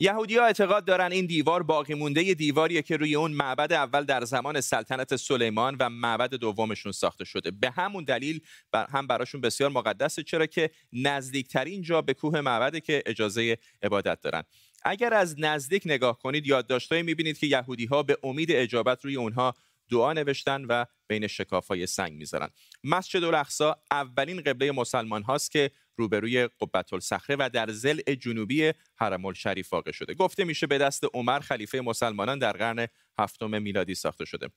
یهودی 0.00 0.36
ها 0.36 0.46
اعتقاد 0.46 0.84
دارن 0.84 1.12
این 1.12 1.26
دیوار 1.26 1.62
باقی 1.62 1.94
مونده 1.94 2.34
دیواریه 2.34 2.82
که 2.82 2.96
روی 2.96 3.14
اون 3.14 3.32
معبد 3.32 3.72
اول 3.72 4.04
در 4.04 4.24
زمان 4.24 4.60
سلطنت 4.60 5.16
سلیمان 5.16 5.76
و 5.80 5.90
معبد 5.90 6.34
دومشون 6.34 6.92
ساخته 6.92 7.24
شده. 7.24 7.50
به 7.50 7.70
همون 7.70 8.04
دلیل 8.04 8.40
هم 8.74 9.06
براشون 9.06 9.40
بسیار 9.40 9.70
مقدسه 9.70 10.22
چرا 10.22 10.46
که 10.46 10.70
نزدیکترین 10.92 11.82
جا 11.82 12.02
به 12.02 12.14
کوه 12.14 12.40
معبده 12.40 12.80
که 12.80 13.02
اجازه 13.06 13.58
عبادت 13.82 14.20
دارن. 14.20 14.42
اگر 14.84 15.14
از 15.14 15.34
نزدیک 15.38 15.82
نگاه 15.86 16.18
کنید 16.18 16.46
یادداشتهایی 16.46 17.02
می‌بینید 17.02 17.38
که 17.38 17.46
یهودی 17.46 17.86
ها 17.86 18.02
به 18.02 18.18
امید 18.22 18.52
اجابت 18.52 19.04
روی 19.04 19.16
اونها 19.16 19.54
دعا 19.90 20.12
نوشتن 20.12 20.64
و 20.64 20.84
بین 21.08 21.26
شکافای 21.26 21.86
سنگ 21.86 22.12
می‌ذارن. 22.12 22.50
مسجد 22.84 23.24
الاقصا 23.24 23.76
اولین 23.90 24.40
قبله 24.40 24.72
مسلمان 24.72 25.22
هاست 25.22 25.50
که 25.50 25.70
روبروی 25.96 26.48
قبت 26.60 26.92
الصخره 26.92 27.36
و 27.38 27.50
در 27.52 27.70
زل 27.70 28.00
جنوبی 28.00 28.72
حرم 28.96 29.24
الشریف 29.24 29.72
واقع 29.72 29.92
شده. 29.92 30.14
گفته 30.14 30.44
میشه 30.44 30.66
به 30.66 30.78
دست 30.78 31.04
عمر 31.14 31.40
خلیفه 31.40 31.80
مسلمانان 31.80 32.38
در 32.38 32.52
قرن 32.52 32.86
هفتم 33.18 33.62
میلادی 33.62 33.94
ساخته 33.94 34.24
شده. 34.24 34.48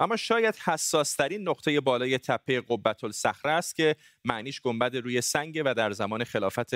اما 0.00 0.16
شاید 0.16 0.56
حساسترین 0.56 1.48
نقطه 1.48 1.80
بالای 1.80 2.18
تپه 2.18 2.60
قبت 2.60 3.04
الصخره 3.04 3.52
است 3.52 3.76
که 3.76 3.96
معنیش 4.24 4.60
گنبد 4.60 4.96
روی 4.96 5.20
سنگ 5.20 5.62
و 5.64 5.74
در 5.74 5.90
زمان 5.90 6.24
خلافت 6.24 6.74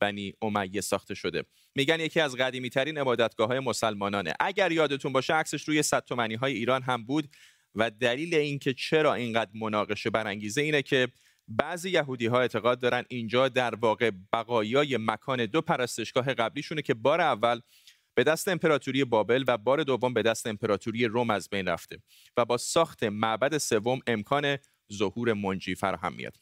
بنی 0.00 0.34
امیه 0.42 0.80
ساخته 0.80 1.14
شده. 1.14 1.42
میگن 1.74 2.00
یکی 2.00 2.20
از 2.20 2.36
قدیمی 2.36 2.70
ترین 2.70 2.98
عبادتگاه 2.98 3.48
های 3.48 3.60
مسلمانانه. 3.60 4.34
اگر 4.40 4.72
یادتون 4.72 5.12
باشه 5.12 5.34
عکسش 5.34 5.68
روی 5.68 5.82
صد 5.82 6.10
های 6.40 6.52
ایران 6.52 6.82
هم 6.82 7.04
بود 7.04 7.28
و 7.74 7.90
دلیل 7.90 8.34
اینکه 8.34 8.74
چرا 8.74 9.14
اینقدر 9.14 9.50
مناقشه 9.54 10.10
برانگیزه 10.10 10.62
اینه 10.62 10.82
که 10.82 11.08
بعضی 11.48 11.90
یهودی 11.90 12.26
ها 12.26 12.40
اعتقاد 12.40 12.80
دارن 12.80 13.04
اینجا 13.08 13.48
در 13.48 13.74
واقع 13.74 14.10
بقایای 14.32 14.96
مکان 15.00 15.46
دو 15.46 15.60
پرستشگاه 15.60 16.34
قبلیشونه 16.34 16.82
که 16.82 16.94
بار 16.94 17.20
اول 17.20 17.60
به 18.14 18.24
دست 18.24 18.48
امپراتوری 18.48 19.04
بابل 19.04 19.44
و 19.48 19.58
بار 19.58 19.82
دوم 19.82 20.14
به 20.14 20.22
دست 20.22 20.46
امپراتوری 20.46 21.04
روم 21.04 21.30
از 21.30 21.48
بین 21.48 21.68
رفته 21.68 22.02
و 22.36 22.44
با 22.44 22.56
ساخت 22.56 23.04
معبد 23.04 23.58
سوم 23.58 24.00
امکان 24.06 24.58
ظهور 24.92 25.32
منجی 25.32 25.74
فراهم 25.74 26.12
میاد. 26.12 26.36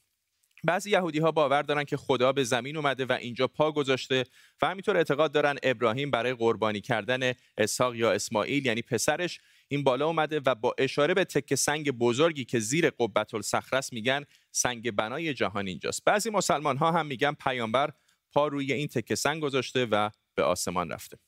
بعضی 0.64 0.90
یهودی 0.90 1.18
ها 1.18 1.32
باور 1.32 1.62
دارن 1.62 1.84
که 1.84 1.96
خدا 1.96 2.32
به 2.32 2.44
زمین 2.44 2.76
اومده 2.76 3.04
و 3.04 3.12
اینجا 3.12 3.46
پا 3.46 3.73
گذاشته 3.73 4.25
و 4.62 4.66
همینطور 4.66 4.96
اعتقاد 4.96 5.32
دارن 5.32 5.56
ابراهیم 5.62 6.11
برای 6.11 6.34
قربانی 6.34 6.80
کردن 6.80 7.32
اسحاق 7.58 7.94
یا 7.94 8.12
اسماعیل 8.12 8.66
یعنی 8.66 8.82
پسرش 8.82 9.40
این 9.68 9.85
بالا 9.85 10.06
اومده 10.06 10.40
و 10.47 10.54
با 10.54 10.75
اشاره 10.78 11.14
به 11.14 11.25
تکه 11.25 11.56
سنگ 11.56 11.90
بزرگی 11.90 12.44
که 12.44 12.59
زیر 12.59 12.90
قبت 12.90 13.35
الصخره 13.35 13.80
میگن 13.92 14.25
سنگ 14.50 14.90
بنای 14.90 15.35
جهان 15.35 15.68
اینجاست. 15.68 16.04
بعضی 16.04 16.30
مسلمان 16.30 16.76
ها 16.76 16.92
هم 16.92 17.06
میگن 17.06 17.33
پیامبر 17.33 17.90
پا 18.33 18.49
روی 18.49 18.73
این 18.73 18.88
تکه 18.88 19.14
سنگ 19.14 19.42
گذاشته 19.42 19.87
و 19.87 20.11
به 20.35 20.42
آسمان 20.42 20.90
رفته. 20.90 21.18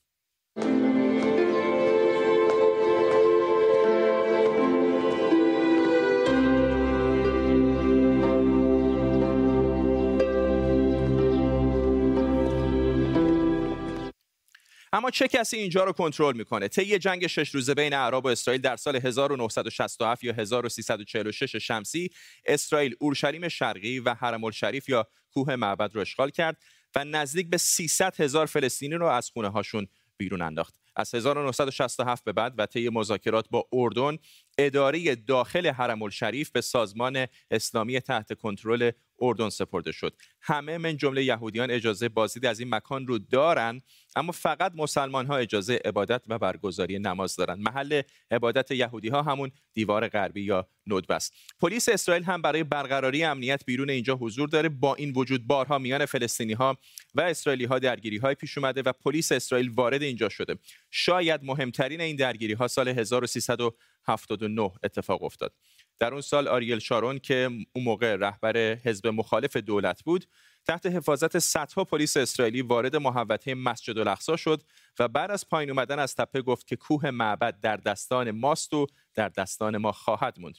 اما 14.97 15.11
چه 15.11 15.29
کسی 15.29 15.57
اینجا 15.57 15.85
رو 15.85 15.93
کنترل 15.93 16.37
می‌کنه؟ 16.37 16.69
طی 16.69 16.99
جنگ 16.99 17.26
شش 17.26 17.55
روزه 17.55 17.75
بین 17.75 17.93
عرب 17.93 18.25
و 18.25 18.29
اسرائیل 18.29 18.61
در 18.61 18.76
سال 18.76 18.97
1967 18.97 20.25
یا 20.25 20.33
1346 20.33 21.57
شمسی 21.57 22.11
اسرائیل 22.47 22.97
اورشلیم 23.00 23.49
شرقی 23.49 23.99
و 23.99 24.15
حرم 24.15 24.45
الشریف 24.45 24.88
یا 24.88 25.07
کوه 25.31 25.57
معبد 25.57 25.95
رو 25.95 26.00
اشغال 26.00 26.31
کرد 26.31 26.57
و 26.95 27.05
نزدیک 27.05 27.50
به 27.50 27.57
300 27.57 28.21
هزار 28.21 28.47
فلسطینی 28.47 28.95
رو 28.95 29.07
از 29.07 29.31
خونه 29.31 29.49
هاشون 29.49 29.87
بیرون 30.17 30.43
انداخت. 30.43 30.75
از 30.97 31.15
1967 31.15 32.25
به 32.25 32.33
بعد 32.33 32.55
و 32.59 32.67
طی 32.67 32.88
مذاکرات 32.88 33.47
با 33.50 33.69
اردن 33.73 34.17
اداره 34.59 35.15
داخل 35.15 35.67
حرم 35.67 36.03
الشریف 36.03 36.50
به 36.50 36.61
سازمان 36.61 37.26
اسلامی 37.50 38.00
تحت 38.00 38.33
کنترل 38.33 38.91
اردن 39.21 39.49
سپرده 39.49 39.93
شد. 39.93 40.17
همه 40.41 40.79
من 40.79 40.97
جمله 40.97 41.25
یهودیان 41.25 41.71
اجازه 41.71 42.09
بازدید 42.09 42.47
از 42.47 42.61
این 42.61 42.75
مکان 42.75 43.07
رو 43.07 43.19
دارن 43.19 43.83
اما 44.17 44.33
فقط 44.33 44.73
مسلمان 44.75 45.27
ها 45.27 45.37
اجازه 45.37 45.81
عبادت 45.85 46.25
و 46.29 46.39
برگزاری 46.39 46.99
نماز 46.99 47.37
دارند 47.37 47.59
محل 47.59 48.03
عبادت 48.31 48.71
یهودی 48.71 49.09
ها 49.09 49.23
همون 49.23 49.51
دیوار 49.73 50.09
غربی 50.09 50.43
یا 50.43 50.69
ندبه 50.87 51.15
است 51.15 51.35
پلیس 51.61 51.89
اسرائیل 51.89 52.25
هم 52.25 52.43
برای 52.43 52.65
برقراری 52.65 53.25
امنیت 53.25 53.65
بیرون 53.65 53.91
اینجا 53.91 54.17
حضور 54.17 54.49
داره. 54.49 54.69
با 54.69 54.95
این 54.95 55.13
وجود 55.13 55.47
بارها 55.47 55.79
میان 55.79 56.07
فلسطینی 56.07 56.53
ها 56.53 56.79
و 57.15 57.21
اسرائیلی 57.21 57.65
ها 57.65 57.79
درگیری 57.79 58.17
های 58.17 58.35
پیش 58.35 58.59
اومده 58.59 58.83
و 58.83 58.93
پلیس 58.93 59.33
اسرائیل 59.33 59.69
وارد 59.69 60.03
اینجا 60.03 60.29
شده. 60.29 60.57
شاید 60.91 61.41
مهمترین 61.45 62.01
این 62.01 62.17
درگیری 62.17 62.53
ها 62.53 62.69
سال 62.69 62.89
1379 62.89 64.71
اتفاق 64.83 65.23
افتاد. 65.23 65.53
در 65.99 66.12
اون 66.12 66.21
سال 66.21 66.49
آریل 66.49 66.79
شارون 66.79 67.19
که 67.19 67.50
اون 67.73 67.85
موقع 67.85 68.17
رهبر 68.17 68.57
حزب 68.75 69.07
مخالف 69.07 69.57
دولت 69.57 70.03
بود 70.03 70.26
تحت 70.67 70.87
حفاظت 70.87 71.38
صدها 71.38 71.85
پلیس 71.85 72.17
اسرائیلی 72.17 72.62
وارد 72.62 72.97
محوطه 72.97 73.55
مسجد 73.55 73.99
الاقصا 73.99 74.37
شد 74.37 74.62
و 74.99 75.09
بعد 75.09 75.31
از 75.31 75.49
پایین 75.49 75.71
اومدن 75.71 75.99
از 75.99 76.15
تپه 76.15 76.43
گفت 76.43 76.67
که 76.67 76.76
کوه 76.76 77.11
معبد 77.11 77.61
در 77.61 77.76
دستان 77.76 78.31
ماست 78.31 78.75
و 78.75 78.87
در 79.15 79.29
دستان 79.29 79.76
ما 79.76 79.93
خواهد 79.93 80.41
موند. 80.41 80.59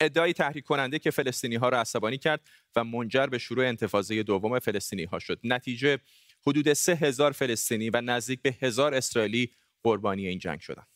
ادعای 0.00 0.32
تحریک 0.32 0.64
کننده 0.64 0.98
که 0.98 1.10
فلسطینی 1.10 1.56
ها 1.56 1.68
را 1.68 1.80
عصبانی 1.80 2.18
کرد 2.18 2.48
و 2.76 2.84
منجر 2.84 3.26
به 3.26 3.38
شروع 3.38 3.68
انتفاضه 3.68 4.22
دوم 4.22 4.58
فلسطینی 4.58 5.04
ها 5.04 5.18
شد. 5.18 5.40
نتیجه 5.44 5.98
حدود 6.46 6.72
سه 6.72 6.94
هزار 6.94 7.32
فلسطینی 7.32 7.90
و 7.90 8.00
نزدیک 8.00 8.42
به 8.42 8.56
هزار 8.60 8.94
اسرائیلی 8.94 9.52
قربانی 9.82 10.26
این 10.26 10.38
جنگ 10.38 10.60
شدند. 10.60 10.91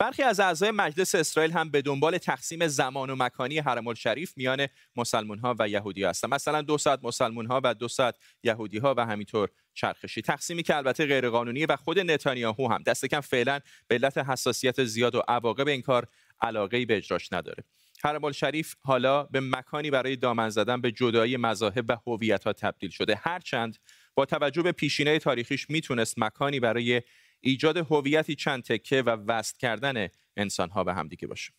برخی 0.00 0.22
از 0.22 0.40
اعضای 0.40 0.70
مجلس 0.70 1.14
اسرائیل 1.14 1.52
هم 1.52 1.70
به 1.70 1.82
دنبال 1.82 2.18
تقسیم 2.18 2.66
زمان 2.66 3.10
و 3.10 3.16
مکانی 3.16 3.58
حرم 3.58 3.86
الشریف 3.86 4.32
میان 4.36 4.66
مسلمان 4.96 5.38
ها 5.38 5.56
و 5.58 5.68
یهودی 5.68 6.04
هستند. 6.04 6.34
مثلا 6.34 6.62
دو 6.62 6.78
ساعت 6.78 7.00
مسلمان 7.02 7.46
ها 7.46 7.60
و 7.64 7.74
دو 7.74 7.88
ساعت 7.88 8.16
یهودی 8.42 8.78
ها 8.78 8.94
و 8.96 9.06
همینطور 9.06 9.48
چرخشی. 9.74 10.22
تقسیمی 10.22 10.62
که 10.62 10.76
البته 10.76 11.06
غیرقانونی 11.06 11.66
و 11.66 11.76
خود 11.76 11.98
نتانیاهو 11.98 12.68
هم. 12.72 12.82
دست 12.82 13.06
کم 13.06 13.20
فعلا 13.20 13.60
به 13.88 13.94
علت 13.94 14.18
حساسیت 14.18 14.84
زیاد 14.84 15.14
و 15.14 15.22
عواقب 15.28 15.68
این 15.68 15.82
کار 15.82 16.06
علاقه 16.40 16.86
به 16.86 16.96
اجراش 16.96 17.32
نداره. 17.32 17.64
حرم 18.04 18.24
الشریف 18.24 18.74
حالا 18.80 19.22
به 19.22 19.40
مکانی 19.40 19.90
برای 19.90 20.16
دامن 20.16 20.48
زدن 20.48 20.80
به 20.80 20.92
جدایی 20.92 21.36
مذاهب 21.36 21.84
و 21.88 21.96
هویت 22.06 22.44
ها 22.44 22.52
تبدیل 22.52 22.90
شده. 22.90 23.14
هرچند 23.14 23.78
با 24.14 24.26
توجه 24.26 24.62
به 24.62 24.72
پیشینه 24.72 25.18
تاریخیش 25.18 25.70
می‌تونست 25.70 26.18
مکانی 26.18 26.60
برای 26.60 27.02
ایجاد 27.40 27.76
هویتی 27.76 28.34
چند 28.34 28.62
تکه 28.62 29.02
و 29.02 29.10
وست 29.10 29.60
کردن 29.60 30.08
انسانها 30.36 30.84
به 30.84 30.94
همدیگه 30.94 31.26
باشه. 31.26 31.52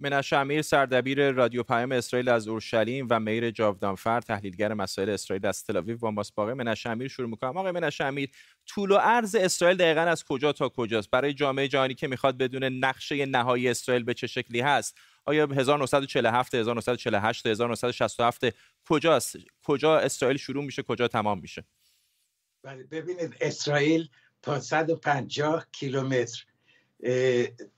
منش 0.00 0.32
امیر 0.32 0.62
سردبیر 0.62 1.30
رادیو 1.30 1.62
پیام 1.62 1.92
اسرائیل 1.92 2.28
از 2.28 2.48
اورشلیم 2.48 3.06
و 3.10 3.20
میر 3.20 3.50
جاودانفر 3.50 4.20
تحلیلگر 4.20 4.74
مسائل 4.74 5.10
اسرائیل 5.10 5.46
از 5.46 5.64
تل 5.64 5.80
با 5.80 6.10
ماست. 6.10 6.34
باقی 6.34 6.52
منش 6.52 6.86
امیر 6.86 7.08
شروع 7.08 7.28
می‌کنم. 7.28 7.56
آقای 7.56 7.72
منش 7.72 8.00
امیر 8.00 8.30
طول 8.66 8.90
و 8.90 8.96
عرض 8.96 9.34
اسرائیل 9.34 9.76
دقیقا 9.76 10.00
از 10.00 10.24
کجا 10.24 10.52
تا 10.52 10.68
کجاست؟ 10.68 11.10
برای 11.10 11.32
جامعه 11.32 11.68
جهانی 11.68 11.94
که 11.94 12.08
می‌خواد 12.08 12.38
بدون 12.38 12.64
نقشه 12.64 13.26
نهایی 13.26 13.68
اسرائیل 13.68 14.04
به 14.04 14.14
چه 14.14 14.26
شکلی 14.26 14.60
هست؟ 14.60 14.98
آیا 15.28 15.46
1947 15.46 16.54
1948 16.54 17.46
1967 17.46 18.44
کجاست 18.88 19.36
کجا 19.62 19.98
اسرائیل 19.98 20.36
شروع 20.36 20.64
میشه 20.64 20.82
کجا 20.82 21.08
تمام 21.08 21.40
میشه؟ 21.40 21.64
بله 22.62 22.84
ببینید 22.84 23.36
اسرائیل 23.40 24.08
تا 24.42 24.60
150 24.60 25.66
کیلومتر 25.72 26.44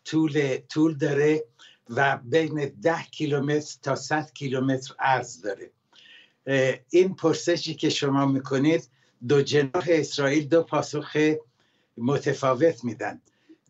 طول 0.05 0.57
طول 0.57 0.95
داره 0.97 1.45
و 1.89 2.19
بین 2.25 2.67
10 2.83 3.03
کیلومتر 3.03 3.79
تا 3.83 3.95
100 3.95 4.33
کیلومتر 4.35 4.95
عرض 4.99 5.43
داره. 5.43 5.71
این 6.91 7.15
پرسشی 7.15 7.75
که 7.75 7.91
شما 7.91 8.27
می‌کنید 8.27 8.89
دو 9.29 9.43
جناح 9.43 9.85
اسرائیل 9.89 10.49
دو 10.49 10.63
پاسخ 10.63 11.17
متفاوت 11.97 12.85
میدن. 12.85 13.21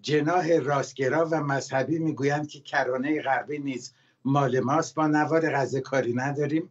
جناح 0.02 0.58
راستگرا 0.58 1.28
و 1.30 1.40
مذهبی 1.42 1.98
می‌گویند 1.98 2.48
که 2.48 2.60
کرانه 2.60 3.22
غربی 3.22 3.58
نیز 3.58 3.92
مال 4.24 4.60
ماست. 4.60 4.94
با 4.94 5.06
نوار 5.06 5.50
غزه 5.56 5.80
کاری 5.80 6.14
نداریم. 6.14 6.70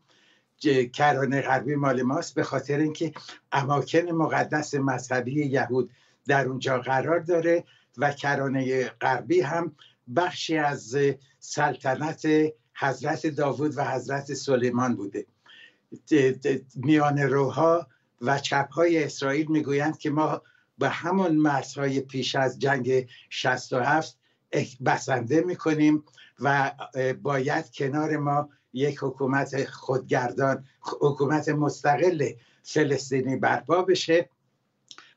کرانه 0.94 1.42
غربی 1.42 1.76
مال 1.76 2.02
ماست 2.02 2.36
به 2.36 2.44
خاطر 2.44 2.78
اینکه 2.78 3.14
اماکن 3.52 4.00
مقدس 4.00 4.76
مذهبی 4.76 5.46
یهود 5.46 5.90
در 6.28 6.48
اونجا 6.48 6.80
قرار 6.80 7.20
داره 7.20 7.64
و 7.98 8.12
کرانه 8.12 8.86
غربی 8.86 9.42
هم 9.42 9.76
بخشی 10.16 10.58
از 10.58 10.98
سلطنت 11.40 12.28
حضرت 12.76 13.28
داوود 13.28 13.78
و 13.78 13.84
حضرت 13.84 14.34
سلیمان 14.34 14.96
بوده. 14.96 15.26
میان 16.76 17.20
روها 17.20 17.88
و 18.22 18.40
چپهای 18.40 19.04
اسرائیل 19.04 19.52
می‌گویند 19.52 19.98
که 19.98 20.10
ما 20.10 20.42
به 20.80 20.90
همون 20.90 21.36
مرزهای 21.36 22.02
پیش 22.02 22.36
از 22.36 22.60
جنگ 22.60 23.08
67 23.30 24.18
بسنده 24.86 25.42
می‌کنیم 25.42 26.04
و 26.40 26.72
باید 27.22 27.72
کنار 27.72 28.18
ما 28.18 28.50
یک 28.74 28.98
حکومت 29.02 29.66
خودگردان 29.66 30.66
حکومت 30.82 31.50
مستقل 31.50 32.32
فلسطینی 32.64 33.36
برپا 33.36 33.82
بشه 33.82 34.30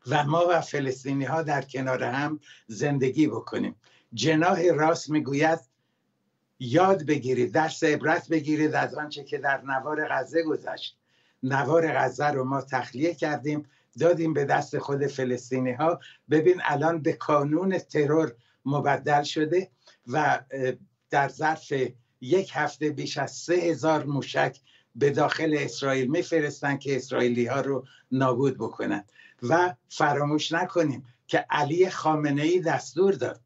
و 0.07 0.25
ما 0.25 0.47
و 0.51 0.61
فلسطینی 0.61 1.25
ها 1.25 1.43
در 1.43 1.63
کنار 1.63 2.03
هم 2.03 2.41
زندگی 2.67 3.27
بکنیم. 3.27 3.77
جناح 4.15 4.63
راست 4.63 5.11
می‌گوید 5.11 5.59
یاد 6.59 7.07
بگیرید 7.07 7.53
درس 7.53 7.85
عبرت 7.85 8.29
بگیرید 8.29 8.75
از 8.75 8.95
آنچه 8.95 9.25
که 9.25 9.39
در 9.39 9.63
نوار 9.63 10.09
غزه 10.09 10.43
گذشت. 10.43 10.99
نوار 11.43 11.93
غزه 11.93 12.27
رو 12.27 12.45
ما 12.45 12.61
تخلیه 12.61 13.15
کردیم 13.15 13.67
دادیم 13.99 14.33
به 14.35 14.45
دست 14.45 14.79
خود 14.79 15.07
فلسطینی 15.07 15.73
ها 15.73 16.01
ببین 16.31 16.61
الان 16.65 17.03
به 17.03 17.13
کانون 17.13 17.79
ترور 17.79 18.33
مبدل 18.65 19.23
شده 19.23 19.71
و 20.07 20.41
در 21.11 21.29
ظرف 21.29 21.73
یک 22.21 22.51
هفته 22.55 22.91
بیش 22.91 23.19
از 23.19 23.33
سه 23.33 23.55
هزار 23.55 24.05
موشک 24.05 24.57
به 24.95 25.11
داخل 25.11 25.57
اسرائیل 25.59 26.11
میفرستن 26.11 26.77
که 26.77 26.97
اسرائیلی 26.97 27.47
ها 27.47 27.61
رو 27.61 27.87
نابود 28.11 28.55
بکنن. 28.55 29.05
و 29.43 29.75
فراموش 29.89 30.53
نکنیم 30.53 31.05
که 31.27 31.47
علی 31.51 31.91
خامنه 31.91 32.43
ای 32.43 32.61
دستور 32.61 33.15
داد 33.15 33.41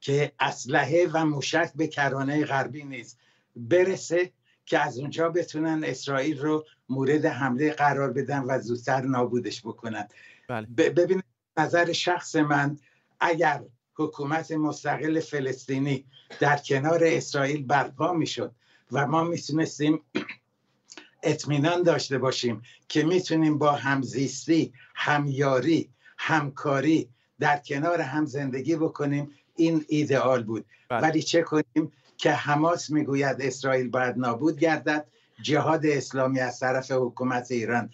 که 0.00 0.32
اسلحه 0.40 1.08
و 1.12 1.24
موشک 1.24 1.72
به 1.74 1.86
کرانه 1.86 2.44
غربی 2.44 2.84
نیست 2.84 3.18
برسه 3.56 4.32
که 4.66 4.78
از 4.78 4.98
اونجا 4.98 5.28
بتونن 5.28 5.84
اسرائیل 5.84 6.40
رو 6.40 6.66
مورد 6.88 7.26
حمله 7.26 7.72
قرار 7.72 8.12
بدن 8.12 8.44
و 8.48 8.60
زودتر 8.60 9.00
نابودش 9.00 9.60
بکنن 9.60 10.08
بله. 10.48 10.66
ببینید 10.66 11.24
نظر 11.56 11.92
شخص 11.92 12.36
من 12.36 12.78
اگر 13.20 13.62
حکومت 13.94 14.52
مستقل 14.52 15.20
فلسطینی 15.20 16.04
در 16.40 16.56
کنار 16.56 17.00
اسرائیل 17.04 17.66
برپا 17.66 18.12
می‌شد 18.12 18.52
و 18.92 19.06
ما 19.06 19.24
می‌تونستیم 19.24 20.00
اطمینان 21.22 21.82
داشته 21.82 22.18
باشیم 22.18 22.62
که 22.88 23.04
می‌تونیم 23.04 23.58
با 23.58 23.72
همزیستی 23.72 24.72
همیاری 24.94 25.90
همکاری 26.18 27.08
در 27.40 27.58
کنار 27.58 28.00
هم 28.00 28.24
زندگی 28.24 28.76
بکنیم 28.76 29.30
این 29.56 29.84
ایدئال 29.88 30.42
بود 30.42 30.66
بله. 30.88 31.00
ولی 31.00 31.22
چه 31.22 31.42
کنیم 31.42 31.92
که 32.16 32.32
حماس 32.32 32.90
می‌گوید 32.90 33.36
اسرائیل 33.40 33.88
باید 33.88 34.18
نابود 34.18 34.58
گردد 34.58 35.06
جهاد 35.42 35.86
اسلامی 35.86 36.40
از 36.40 36.60
طرف 36.60 36.90
حکومت 36.90 37.50
ایران 37.50 37.90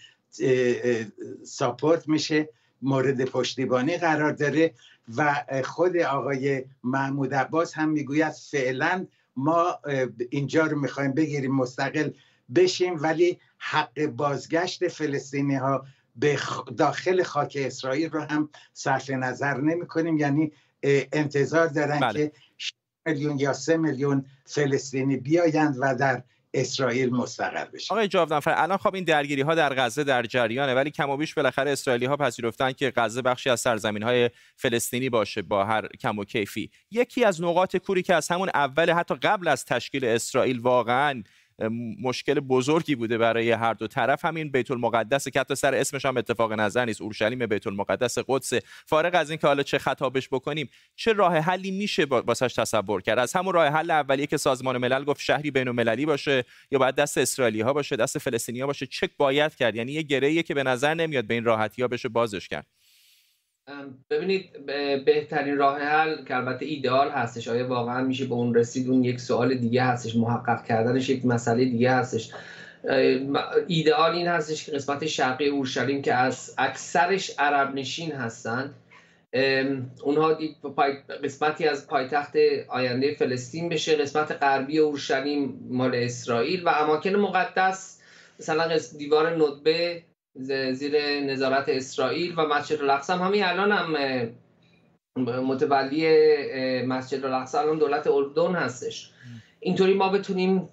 ساپورت 1.44 2.08
میشه 2.08 2.48
مورد 2.82 3.24
پشتیبانی 3.24 3.96
قرار 3.96 4.32
داره 4.32 4.74
و 5.16 5.44
خود 5.64 5.96
آقای 5.96 6.64
محمود 6.84 7.34
عباس 7.34 7.74
هم 7.74 7.88
می‌گوید 7.88 8.32
فعلا 8.32 9.06
ما 9.36 9.78
اینجا 10.30 10.66
رو 10.66 10.80
می‌خوایم 10.80 11.12
بگیریم 11.12 11.54
مستقل 11.54 12.10
بشیم 12.54 13.02
ولی 13.02 13.38
حق 13.58 14.06
بازگشت 14.06 14.88
فلسطینی 14.88 15.54
ها 15.54 15.86
به 16.16 16.38
داخل 16.76 17.22
خاک 17.22 17.58
اسرائیل 17.60 18.10
رو 18.10 18.20
هم 18.20 18.48
صرف 18.72 19.10
نظر 19.10 19.60
نمی 19.60 19.86
کنیم 19.86 20.18
یعنی 20.18 20.52
انتظار 21.12 21.66
دارن 21.66 22.00
بله. 22.00 22.12
که 22.12 22.32
میلیون 23.06 23.38
یا 23.38 23.52
سه 23.52 23.76
میلیون 23.76 24.24
فلسطینی 24.44 25.16
بیایند 25.16 25.76
و 25.80 25.94
در 25.94 26.22
اسرائیل 26.54 27.10
مستقر 27.10 27.64
بشه. 27.64 27.94
آقای 27.94 28.08
جاودانفر 28.08 28.54
الان 28.56 28.78
خب 28.78 28.94
این 28.94 29.04
درگیری 29.04 29.42
ها 29.42 29.54
در 29.54 29.74
غزه 29.74 30.04
در 30.04 30.22
جریانه 30.22 30.74
ولی 30.74 30.90
کم 30.90 31.10
و 31.10 31.16
بیش 31.16 31.34
بالاخره 31.34 31.70
اسرائیلی 31.70 32.06
ها 32.06 32.16
پذیرفتن 32.16 32.72
که 32.72 32.92
غزه 32.96 33.22
بخشی 33.22 33.50
از 33.50 33.60
سرزمین 33.60 34.02
های 34.02 34.30
فلسطینی 34.56 35.08
باشه 35.08 35.42
با 35.42 35.64
هر 35.64 35.88
کم 35.88 36.18
و 36.18 36.24
کیفی. 36.24 36.70
یکی 36.90 37.24
از 37.24 37.42
نقاط 37.42 37.76
کوری 37.76 38.02
که 38.02 38.14
از 38.14 38.28
همون 38.28 38.50
اول 38.54 38.90
حتی 38.90 39.14
قبل 39.14 39.48
از 39.48 39.64
تشکیل 39.64 40.04
اسرائیل 40.04 40.58
واقعا 40.58 41.22
مشکل 42.02 42.40
بزرگی 42.40 42.94
بوده 42.94 43.18
برای 43.18 43.50
هر 43.50 43.74
دو 43.74 43.86
طرف. 43.86 44.24
همین 44.24 44.50
بیت 44.50 44.70
المقدس 44.70 45.28
که 45.28 45.40
حتی 45.40 45.54
سر 45.54 45.74
اسمش 45.74 46.06
هم 46.06 46.16
اتفاق 46.16 46.52
نظر 46.52 46.84
نیست. 46.84 47.02
اورشلیم 47.02 47.46
بیت 47.46 47.66
المقدس 47.66 48.18
قدس. 48.28 48.52
فارغ 48.86 49.14
از 49.14 49.30
اینکه 49.30 49.46
حالا 49.46 49.62
چه 49.62 49.78
خطابش 49.78 50.28
بکنیم 50.28 50.70
چه 50.96 51.12
راه 51.12 51.38
حلی 51.38 51.70
میشه 51.70 52.04
واسش 52.04 52.54
تصور 52.54 53.02
کرد؟ 53.02 53.18
از 53.18 53.32
همون 53.32 53.54
راه 53.54 53.66
حل 53.66 53.90
اولیه 53.90 54.26
که 54.26 54.36
سازمان 54.36 54.78
ملل 54.78 55.04
گفت 55.04 55.20
شهری 55.20 55.50
بین 55.50 55.68
المللی 55.68 56.06
باشه 56.06 56.44
یا 56.70 56.78
باید 56.78 56.94
دست 56.94 57.18
اسرائیلی 57.18 57.60
ها 57.60 57.72
باشه 57.72 57.96
دست 57.96 58.18
فلسطینی 58.18 58.60
ها 58.60 58.66
باشه 58.66 58.86
چک 58.86 59.10
باید 59.18 59.54
کرد؟ 59.54 59.76
یعنی 59.76 59.92
یه 59.92 60.02
گره‌ایه 60.02 60.42
که 60.42 60.54
به 60.54 60.62
نظر 60.62 60.94
نمیاد 60.94 61.24
به 61.24 61.34
این 61.34 61.44
راحتی 61.44 61.82
ها 61.82 61.88
بشه 61.88 62.08
بازش 62.08 62.48
کرد. 62.48 62.66
ببینید 64.10 64.66
بهترین 65.04 65.56
راه 65.56 65.78
حل 65.78 66.24
که 66.24 66.36
البته 66.36 66.66
ایدئال 66.66 67.10
هستش. 67.10 67.48
آیا 67.48 67.68
واقعا 67.68 68.04
میشه 68.04 68.24
به 68.24 68.34
اون 68.34 68.54
رسید؟ 68.54 68.88
اون 68.90 69.04
یک 69.04 69.20
سوال 69.20 69.54
دیگه 69.54 69.82
هستش. 69.82 70.16
محقق 70.16 70.64
کردنش 70.64 71.08
یک 71.08 71.26
مسئله 71.26 71.64
دیگه 71.64 71.90
هستش. 71.90 72.30
ایدئال 73.66 74.12
این 74.12 74.26
هستش 74.26 74.64
که 74.66 74.72
قسمت 74.72 75.06
شرقی 75.06 75.48
اورشلیم 75.48 76.02
که 76.02 76.14
از 76.14 76.54
اکثرش 76.58 77.30
عرب 77.38 77.74
نشین 77.74 78.12
هستند. 78.12 78.74
اونها 80.02 80.38
قسمتی 81.24 81.64
از 81.64 81.86
پایتخت 81.86 82.32
آینده 82.68 83.14
فلسطین 83.14 83.68
بشه 83.68 83.96
قسمت 83.96 84.32
غربی 84.32 84.78
اورشلیم 84.78 85.66
مال 85.70 85.94
اسرائیل. 85.94 86.64
و 86.64 86.68
اماکن 86.68 87.16
مقدس 87.16 88.00
مثلا 88.40 88.78
دیوار 88.98 89.30
ندبه 89.30 90.02
زیر 90.34 91.20
نظارت 91.20 91.68
اسرائیل 91.68 92.34
و 92.36 92.46
مسجد 92.46 92.82
الاقصا 92.82 93.16
همین 93.16 93.44
الان 93.44 93.72
هم 93.72 93.96
متولی 95.16 96.06
مسجد 96.82 97.24
الاقصا 97.24 97.60
الان 97.60 97.78
دولت 97.78 98.06
اردن 98.06 98.54
هستش. 98.54 99.10
اینطوری 99.60 99.94
ما 99.94 100.08
بتونیم 100.08 100.68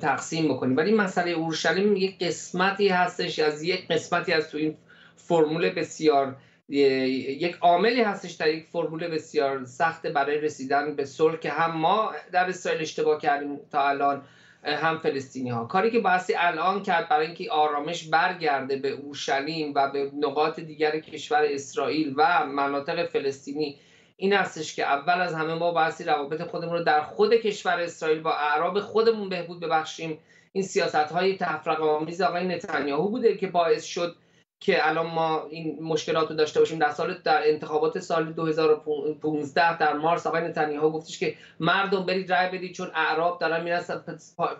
تقسیم 0.00 0.48
بکنیم. 0.48 0.76
ولی 0.76 0.92
مسئله 0.92 1.30
اورشلیم 1.30 1.96
یک 1.96 2.18
قسمتی 2.18 2.88
هستش 2.88 3.38
از 3.38 3.62
یک 3.62 3.88
قسمتی 3.88 4.32
از 4.32 4.50
تو 4.50 4.58
این 4.58 4.76
فرمول 5.16 5.70
بسیار 5.70 6.36
یک 6.68 7.56
عاملی 7.60 8.02
هستش 8.02 8.32
در 8.32 8.48
یک 8.48 8.66
فرمول 8.72 9.08
بسیار 9.08 9.64
سخت 9.64 10.06
برای 10.06 10.40
رسیدن 10.40 10.94
به 10.94 11.04
صلح 11.04 11.36
که 11.36 11.50
هم 11.50 11.76
ما 11.76 12.12
در 12.32 12.48
اسرائیل 12.48 12.82
اشتباه 12.82 13.20
کردیم 13.20 13.60
تا 13.72 13.88
الان. 13.88 14.22
هم 14.64 14.98
فلسطینی 14.98 15.50
ها 15.50 15.64
کاری 15.64 15.90
که 15.90 16.00
باسی 16.00 16.34
الان 16.34 16.82
کرد 16.82 17.08
برای 17.08 17.26
اینکه 17.26 17.50
آرامش 17.50 18.08
برگرده 18.08 18.76
به 18.76 18.88
اورشلیم 18.88 19.72
و 19.74 19.90
به 19.90 20.10
نقاط 20.18 20.60
دیگر 20.60 21.00
کشور 21.00 21.44
اسرائیل 21.44 22.14
و 22.16 22.46
مناطق 22.46 23.06
فلسطینی 23.06 23.76
این 24.16 24.32
هستش 24.32 24.74
که 24.74 24.84
اول 24.84 25.20
از 25.20 25.34
همه 25.34 25.54
ما 25.54 25.72
باسی 25.72 26.04
روابط 26.04 26.42
خودمون 26.42 26.74
رو 26.74 26.84
در 26.84 27.00
خود 27.00 27.34
کشور 27.34 27.80
اسرائیل 27.80 28.20
با 28.20 28.32
اعراب 28.32 28.80
خودمون 28.80 29.28
بهبود 29.28 29.60
ببخشیم. 29.60 30.18
این 30.52 30.64
سیاست 30.64 30.94
های 30.94 31.36
تفرقه 31.36 31.84
آمیز 31.84 32.20
آقای 32.20 32.46
نتانیاهو 32.46 33.08
بوده 33.08 33.36
که 33.36 33.46
باعث 33.46 33.84
شد 33.84 34.16
که 34.60 34.88
الان 34.88 35.06
ما 35.06 35.46
این 35.50 35.78
مشکلات 35.82 36.30
رو 36.30 36.36
داشته 36.36 36.60
باشیم 36.60 36.78
در 36.78 36.90
سال 36.90 37.18
در 37.24 37.48
انتخابات 37.48 37.98
سال 37.98 38.32
2015 38.32 39.78
در 39.78 39.92
مارس 39.92 40.26
آقای 40.26 40.42
نتانیاهو 40.42 40.90
گفتش 40.90 41.18
که 41.18 41.34
مردم 41.60 42.06
برید 42.06 42.32
رای 42.32 42.48
بدید 42.58 42.74
چون 42.74 42.90
اعراب 42.94 43.38
دارن 43.40 43.64
می‌رسن 43.64 44.04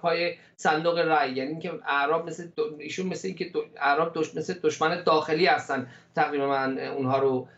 پای 0.03 0.35
صندوق 0.57 0.99
رای 0.99 1.33
یعنی 1.33 1.51
اینکه 1.51 1.73
اعراب 1.87 2.27
مثل 2.27 2.49
ایشون 2.79 3.07
مثل 3.07 3.29
اینکه 3.29 3.53
اعراب 3.81 4.13
دش... 4.15 4.35
مثل 4.35 4.55
دشمن 4.63 5.03
داخلی 5.03 5.47
هستن 5.47 5.87
تقریبا 6.15 6.47
من 6.47 6.79
اونها 6.79 7.19
رو 7.19 7.49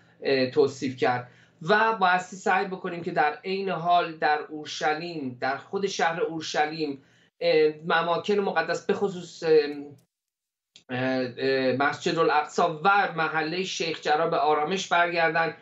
توصیف 0.52 0.96
کرد. 0.96 1.28
و 1.62 1.96
بایستی 1.96 2.36
سعی 2.36 2.66
بکنیم 2.66 3.02
که 3.02 3.10
در 3.10 3.38
عین 3.44 3.68
حال 3.68 4.16
در 4.16 4.38
اورشلیم 4.48 5.38
در 5.40 5.56
خود 5.56 5.86
شهر 5.86 6.20
اورشلیم 6.20 7.02
اماکن 7.90 8.34
مقدس 8.34 8.86
به 8.86 8.94
خصوص 8.94 9.44
مسجد 11.78 12.18
الاقصا 12.18 12.80
و 12.84 13.08
محله 13.16 13.64
شیخ 13.64 14.00
جرا 14.00 14.26
به 14.26 14.36
آرامش 14.36 14.88
برگردن. 14.88 15.56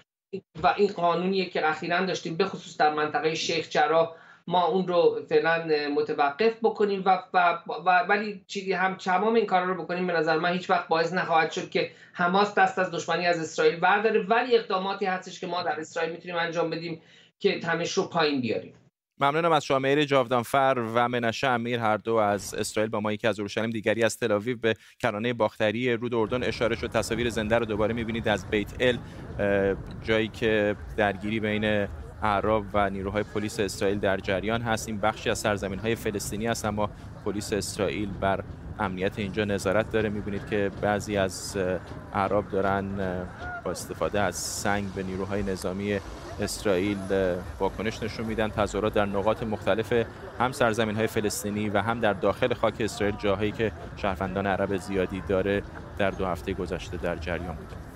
و 0.62 0.74
این 0.76 0.92
قانونیه 0.92 1.50
که 1.50 1.68
اخیرا 1.68 2.04
داشتیم 2.04 2.36
به 2.36 2.44
خصوص 2.44 2.76
در 2.76 2.94
منطقه 2.94 3.34
شیخ 3.34 3.68
جرا 3.68 4.16
ما 4.46 4.66
اون 4.66 4.88
رو 4.88 5.22
فعلا 5.28 5.64
متوقف 5.94 6.52
بکنیم 6.62 7.02
و, 7.04 7.22
و, 7.34 7.58
و 7.86 7.90
ولی 8.08 8.44
چیزی 8.46 8.72
هم 8.72 8.94
تمام 8.94 9.34
این 9.34 9.46
کارا 9.46 9.64
رو 9.64 9.82
بکنیم. 9.82 10.06
به 10.06 10.12
نظر 10.12 10.38
من 10.38 10.52
هیچ 10.52 10.70
وقت 10.70 10.88
باعث 10.88 11.12
نخواهد 11.12 11.50
شد 11.50 11.70
که 11.70 11.90
حماس 12.12 12.54
دست 12.54 12.78
از 12.78 12.90
دشمنی 12.90 13.26
از 13.26 13.40
اسرائیل 13.40 13.80
برداره. 13.80 14.22
ولی 14.22 14.56
اقداماتی 14.56 15.06
هستش 15.06 15.40
که 15.40 15.46
ما 15.46 15.62
در 15.62 15.80
اسرائیل 15.80 16.12
می‌تونیم 16.12 16.36
انجام 16.36 16.70
بدیم 16.70 17.02
که 17.38 17.60
تنش 17.60 17.92
رو 17.92 18.02
پایین 18.02 18.40
بیاریم. 18.40 18.74
ممنونم 19.20 19.52
از 19.52 19.64
شما 19.64 19.78
میر 19.78 20.04
جاودانفر 20.04 20.84
و 20.94 21.08
منشه 21.08 21.46
امیر. 21.46 21.80
هر 21.80 21.96
دو 21.96 22.14
از 22.14 22.54
اسرائیل 22.54 22.90
با 22.90 23.00
ما 23.00 23.12
یکی 23.12 23.26
از 23.26 23.40
اورشلیم 23.40 23.70
دیگری 23.70 24.02
از 24.02 24.16
تل 24.16 24.54
به 24.54 24.74
کرانه 24.98 25.32
باختری 25.32 25.92
رود 25.92 26.14
اردن 26.14 26.42
اشاره 26.42 26.76
شد. 26.76 26.86
تصاویر 26.86 27.30
زنده 27.30 27.58
رو 27.58 27.66
دوباره 27.66 27.94
می‌بینید 27.94 28.28
از 28.28 28.50
بیت 28.50 28.74
ال 28.80 28.98
جایی 30.02 30.28
که 30.28 30.76
درگیری 30.96 31.40
بین 31.40 31.86
اعراب 32.22 32.64
و 32.74 32.90
نیروهای 32.90 33.22
پلیس 33.22 33.60
اسرائیل 33.60 33.98
در 33.98 34.16
جریان 34.16 34.62
هست. 34.62 34.88
این 34.88 35.00
بخشی 35.00 35.30
از 35.30 35.38
سرزمین 35.38 35.78
های 35.78 35.94
فلسطینی 35.94 36.48
است 36.48 36.64
اما 36.64 36.90
پلیس 37.24 37.52
اسرائیل 37.52 38.08
بر 38.20 38.44
امنیت 38.78 39.18
اینجا 39.18 39.44
نظارت 39.44 39.90
داره. 39.90 40.08
می‌بینید 40.08 40.46
که 40.46 40.70
بعضی 40.80 41.16
از 41.16 41.56
اعراب 42.14 42.50
دارن 42.50 42.88
با 43.64 43.70
استفاده 43.70 44.20
از 44.20 44.36
سنگ 44.36 44.92
به 44.94 45.02
نیروهای 45.02 45.42
نظامی 45.42 46.00
اسرائیل 46.40 46.98
واکنش 47.58 48.02
نشون 48.02 48.26
میدن. 48.26 48.48
تظاهرات 48.48 48.94
در 48.94 49.06
نقاط 49.06 49.42
مختلف 49.42 49.92
هم 50.40 50.52
سرزمین 50.52 50.96
های 50.96 51.06
فلسطینی 51.06 51.68
و 51.68 51.78
هم 51.78 52.00
در 52.00 52.12
داخل 52.12 52.54
خاک 52.54 52.74
اسرائیل 52.80 53.16
جاهایی 53.16 53.52
که 53.52 53.72
شهروندان 53.96 54.46
عرب 54.46 54.76
زیادی 54.76 55.22
داره 55.28 55.62
در 55.98 56.10
دو 56.10 56.26
هفته 56.26 56.52
گذشته 56.52 56.96
در 56.96 57.16
جریان 57.16 57.54
بوده. 57.54 57.87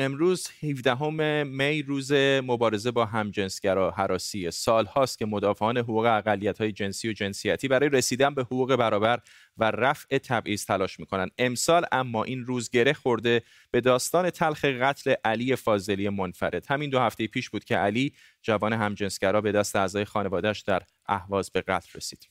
امروز 0.00 0.48
17 0.62 1.44
می 1.44 1.82
روز 1.82 2.12
مبارزه 2.42 2.90
با 2.90 3.04
همجنسگرا 3.04 3.90
حراسی. 3.90 4.50
سال 4.50 4.86
هاست 4.86 5.18
که 5.18 5.26
مدافعان 5.26 5.78
حقوق 5.78 6.04
اقلیت 6.04 6.60
های 6.60 6.72
جنسی 6.72 7.08
و 7.08 7.12
جنسیتی 7.12 7.68
برای 7.68 7.88
رسیدن 7.88 8.34
به 8.34 8.42
حقوق 8.42 8.76
برابر 8.76 9.20
و 9.56 9.70
رفع 9.70 10.18
تبعیض 10.18 10.64
تلاش 10.64 11.00
می‌کنند. 11.00 11.30
امسال 11.38 11.84
اما 11.92 12.24
این 12.24 12.46
روز 12.46 12.70
گره 12.70 12.92
خورده 12.92 13.42
به 13.70 13.80
داستان 13.80 14.30
تلخ 14.30 14.64
قتل 14.64 15.14
علی 15.24 15.56
فاضلی 15.56 16.08
منفرد. 16.08 16.66
همین 16.68 16.90
دو 16.90 17.00
هفته 17.00 17.26
پیش 17.26 17.50
بود 17.50 17.64
که 17.64 17.76
علی 17.76 18.12
جوان 18.42 18.72
همجنسگرا 18.72 19.40
به 19.40 19.52
دست 19.52 19.76
اعضای 19.76 20.04
خانوادهش 20.04 20.60
در 20.60 20.82
اهواز 21.06 21.50
به 21.50 21.60
قتل 21.60 21.88
رسید. 21.94 22.28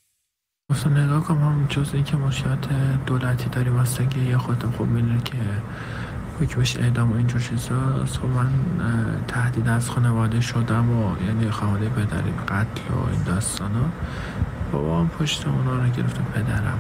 نگاه 0.86 1.24
کنم 1.24 1.38
هم 1.38 1.68
جز 1.70 1.94
اینکه 1.94 2.18
مشکلات 2.18 2.68
دولتی 3.06 3.50
داریم 3.50 3.76
واسه 3.76 4.08
که 4.08 4.38
خودم 4.38 4.72
خوب 4.72 5.24
که 5.24 5.38
حکمش 6.42 6.78
اعدام 6.78 7.12
و 7.12 7.16
اینجور 7.16 7.42
چیزا 7.42 8.06
خب 8.06 8.26
من 8.26 8.50
تهدید 9.28 9.68
از 9.68 9.90
خانواده 9.90 10.42
شدم 10.42 10.90
و 10.90 11.26
یعنی 11.28 11.52
خانواده 11.52 11.90
پدری 11.90 12.34
قتل 12.48 12.94
و 12.94 13.10
این 13.12 13.24
داستان 13.26 13.72
ها 13.72 13.90
بابا 14.72 15.00
هم 15.00 15.10
پشت 15.10 15.48
اونا 15.48 15.84
رو 15.84 15.90
گرفته 15.90 16.22
پدرم. 16.34 16.80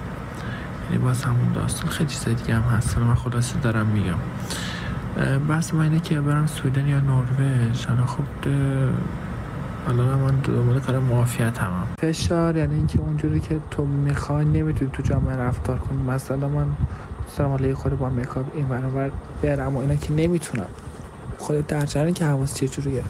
یعنی 0.89 1.03
باز 1.03 1.23
همون 1.23 1.51
داستان. 1.53 1.89
خیلی 1.89 2.09
چیز 2.09 2.25
دیگه 2.25 2.55
هم 2.55 2.61
هست. 2.61 2.97
من 2.97 3.15
خلاصه 3.15 3.59
دارم 3.59 3.85
میگم. 3.85 4.17
بحث 5.47 5.73
من 5.73 5.81
اینه 5.81 5.99
که 5.99 6.21
برم 6.21 6.47
سویدن 6.47 6.87
یا 6.87 6.99
نروژ. 6.99 7.85
حالا 7.85 8.05
خب 8.05 8.23
حالا 9.87 10.17
من 10.17 10.35
دنبال 10.35 10.79
کار 10.79 10.99
معافیت 10.99 11.57
هم, 11.57 11.71
فشار 11.99 12.57
یعنی 12.57 12.75
اینکه 12.75 12.99
اونجوری 12.99 13.39
که 13.39 13.59
تو 13.71 13.85
می‌خوای 13.85 14.45
نمی‌تونی 14.45 14.91
تو 14.91 15.03
جامعه 15.03 15.35
رفتار 15.35 15.77
کنی. 15.77 16.03
مثلا 16.03 16.47
من 16.47 16.65
دارم 17.37 17.51
حالا 17.51 17.67
یه 17.67 17.75
با 17.95 18.09
این 18.53 18.67
برابر 18.67 19.11
برم 19.41 19.75
و 19.75 19.79
اینا 19.79 19.95
که 19.95 20.13
نمی‌تونم. 20.13 20.67
خودت 21.37 21.67
در 21.67 21.85
جریان 21.85 22.13
که 22.13 22.25
حواس 22.25 22.55
چه 22.55 22.67
جوریه؟ 22.67 23.03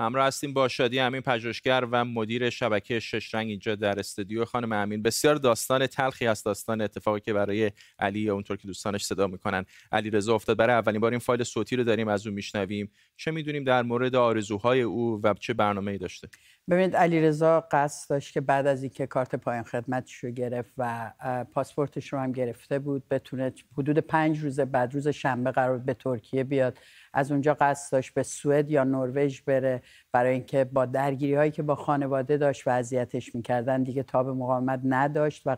همراه 0.00 0.26
هستیم 0.26 0.52
با 0.52 0.68
شادی 0.68 1.00
امین 1.00 1.20
پژوهشگر 1.20 1.86
و 1.90 2.04
مدیر 2.04 2.50
شبکه 2.50 3.00
شش 3.00 3.34
رنگ 3.34 3.48
اینجا 3.48 3.74
در 3.74 3.98
استودیو. 3.98 4.44
خانم 4.44 4.72
امین 4.72 5.02
بسیار 5.02 5.34
داستان 5.34 5.86
تلخی 5.86 6.26
است 6.26 6.44
داستان 6.44 6.80
اتفاقی 6.80 7.20
که 7.20 7.32
برای 7.32 7.72
علی 7.98 8.30
اونطور 8.30 8.56
که 8.56 8.66
دوستانش 8.66 9.04
صدا 9.04 9.26
می‌کنن 9.26 9.64
علی 9.92 10.10
رضا 10.10 10.34
افتاد. 10.34 10.56
برای 10.56 10.74
اولین 10.74 11.00
بار 11.00 11.10
این 11.10 11.20
فایل 11.20 11.42
صوتی 11.42 11.76
رو 11.76 11.84
داریم 11.84 12.08
از 12.08 12.26
او 12.26 12.32
میشنویم. 12.32 12.90
چه 13.16 13.30
می‌دونیم 13.30 13.64
در 13.64 13.82
مورد 13.82 14.14
آرزوهای 14.14 14.82
او 14.82 15.20
و 15.22 15.34
چه 15.34 15.54
برنامه‌ای 15.54 15.98
داشته؟ 15.98 16.28
ببینید 16.70 16.96
علیرضا 16.96 17.60
قصد 17.72 18.10
داشت 18.10 18.32
که 18.32 18.40
بعد 18.40 18.66
از 18.66 18.82
اینکه 18.82 19.06
کارت 19.06 19.34
پایان 19.34 19.62
خدمتش 19.62 20.14
رو 20.14 20.30
گرفت 20.30 20.72
و 20.78 21.12
پاسپورتش 21.52 22.12
رو 22.12 22.18
هم 22.18 22.32
گرفته 22.32 22.78
بود 22.78 23.08
بتونه 23.08 23.52
حدود 23.78 23.98
پنج 23.98 24.38
روز 24.38 24.60
بعد 24.60 24.94
روز 24.94 25.08
شنبه 25.08 25.50
قرار 25.50 25.78
به 25.78 25.94
ترکیه 25.94 26.44
بیاد. 26.44 26.78
از 27.12 27.32
اونجا 27.32 27.54
قصد 27.54 27.92
داشت 27.92 28.14
به 28.14 28.22
سوئد 28.22 28.70
یا 28.70 28.84
نروژ 28.84 29.40
بره 29.40 29.82
برای 30.12 30.32
اینکه 30.32 30.64
با 30.64 30.86
درگیری 30.86 31.34
هایی 31.34 31.50
که 31.50 31.62
با 31.62 31.74
خانواده 31.74 32.36
داشت 32.36 32.66
و 32.66 32.70
اذیتش 32.70 33.34
می‌کردن 33.34 33.82
دیگه 33.82 34.02
تاب 34.02 34.28
مقاومت 34.28 34.80
نداشت 34.84 35.42
و 35.46 35.56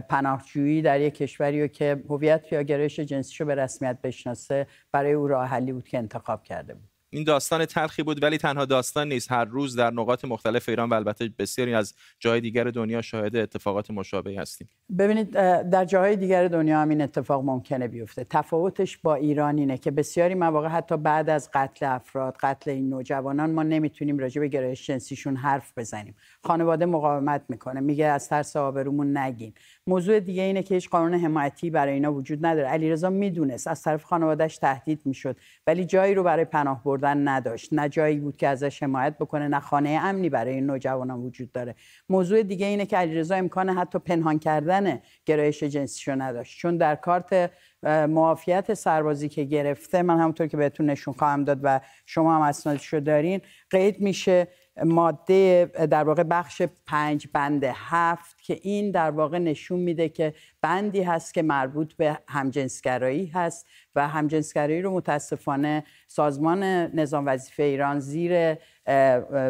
پناهجویی 0.00 0.82
در 0.82 1.00
یک 1.00 1.14
کشوری 1.14 1.68
که 1.68 2.04
هویت 2.08 2.52
یا 2.52 2.62
گرایش 2.62 3.00
جنسیشو 3.00 3.44
به 3.44 3.54
رسمیت 3.54 3.98
بشناسه 4.02 4.66
برای 4.92 5.12
او 5.12 5.28
راه 5.28 5.46
حلی 5.46 5.72
بود 5.72 5.88
که 5.88 5.98
انتخاب 5.98 6.42
کرده 6.42 6.74
بود. 6.74 6.87
این 7.10 7.24
داستان 7.24 7.66
تلخی 7.66 8.02
بود 8.02 8.22
ولی 8.22 8.38
تنها 8.38 8.64
داستان 8.64 9.08
نیست. 9.08 9.32
هر 9.32 9.44
روز 9.44 9.76
در 9.76 9.90
نقاط 9.90 10.24
مختلف 10.24 10.68
ایران 10.68 10.88
و 10.88 10.94
البته 10.94 11.30
بسیاری 11.38 11.74
از 11.74 11.94
جای 12.18 12.40
دیگر 12.40 12.64
دنیا 12.64 13.02
شاهد 13.02 13.36
اتفاقات 13.36 13.90
مشابهی 13.90 14.36
هستیم. 14.36 14.68
ببینید 14.98 15.30
در 15.70 15.84
جاهای 15.84 16.16
دیگر 16.16 16.48
دنیا 16.48 16.80
هم 16.80 16.88
این 16.88 17.00
اتفاق 17.00 17.44
ممکنه 17.44 17.88
بیفته. 17.88 18.26
تفاوتش 18.30 18.98
با 18.98 19.14
ایران 19.14 19.58
اینه 19.58 19.78
که 19.78 19.90
بسیاری 19.90 20.34
مواقع 20.34 20.68
حتی 20.68 20.96
بعد 20.96 21.30
از 21.30 21.50
قتل 21.54 21.86
افراد 21.86 22.36
قتل 22.40 22.70
این 22.70 22.88
نوجوانان 22.88 23.50
ما 23.50 23.62
نمی‌تونیم 23.62 24.18
راجع 24.18 24.40
به 24.40 24.48
گرایش 24.48 24.86
جنسیشون 24.86 25.36
حرف 25.36 25.72
بزنیم. 25.76 26.14
خانواده 26.44 26.86
مقاومت 26.86 27.42
می‌کنه 27.48 27.80
میگه 27.80 28.04
از 28.04 28.28
ترس 28.28 28.56
آبرومون 28.56 29.16
نگین. 29.16 29.52
موضوع 29.86 30.20
دیگه 30.20 30.42
اینه 30.42 30.62
که 30.62 30.74
هیچ 30.74 30.88
قانون 30.88 31.14
حمایتی 31.14 31.70
برای 31.70 31.94
اینا 31.94 32.12
وجود 32.12 32.46
نداره. 32.46 32.68
علیرضا 32.68 33.10
می‌دونست 33.10 33.68
از 33.68 33.82
طرف 33.82 34.04
خانوادهش 34.04 34.58
تهدید 34.58 35.00
می‌شد 35.04 35.36
ولی 35.66 35.84
جایی 35.84 36.14
رو 36.14 36.22
برای 36.22 36.44
پناه 36.44 36.82
بردن 36.98 37.28
نداشت. 37.28 37.72
نه 37.72 37.88
جایی 37.88 38.18
بود 38.18 38.36
که 38.36 38.48
ازش 38.48 38.82
حمایت 38.82 39.18
بکنه 39.18 39.48
نه 39.48 39.60
خانه 39.60 39.90
امنی 40.02 40.28
برای 40.28 40.54
این 40.54 40.66
نوجوانان 40.66 41.20
وجود 41.20 41.52
داره. 41.52 41.74
موضوع 42.08 42.42
دیگه 42.42 42.66
اینه 42.66 42.86
که 42.86 42.96
علیرضا 42.96 43.34
امکان 43.34 43.68
حتی 43.68 43.98
پنهان 43.98 44.38
کردن 44.38 45.00
گرایش 45.26 45.62
جنسیشو 45.62 46.12
نداشت. 46.12 46.58
چون 46.58 46.76
در 46.76 46.94
کارت 46.94 47.50
معافیت 47.82 48.74
سربازی 48.74 49.28
که 49.28 49.44
گرفته 49.44 50.02
من 50.02 50.18
همونطور 50.20 50.46
که 50.46 50.56
بهتون 50.56 50.86
نشون 50.90 51.14
خواهم 51.14 51.44
داد 51.44 51.60
و 51.62 51.80
شما 52.06 52.36
هم 52.36 52.42
اسنادشو 52.42 53.00
دارین 53.00 53.40
قید 53.70 54.00
میشه. 54.00 54.48
ماده 54.84 55.70
در 55.90 56.04
واقع 56.04 56.22
بخش 56.22 56.62
پنج 56.86 57.28
بند 57.32 57.64
هفت 57.64 58.42
که 58.42 58.58
این 58.62 58.90
در 58.90 59.10
واقع 59.10 59.38
نشون 59.38 59.80
میده 59.80 60.08
که 60.08 60.34
بندی 60.62 61.02
هست 61.02 61.34
که 61.34 61.42
مربوط 61.42 61.92
به 61.94 62.18
همجنسگرایی 62.28 63.26
هست 63.26 63.66
و 63.94 64.08
همجنسگرایی 64.08 64.82
رو 64.82 64.94
متاسفانه 64.94 65.84
سازمان 66.06 66.62
نظام 66.94 67.26
وظیفه 67.26 67.62
ایران 67.62 68.00
زیر 68.00 68.54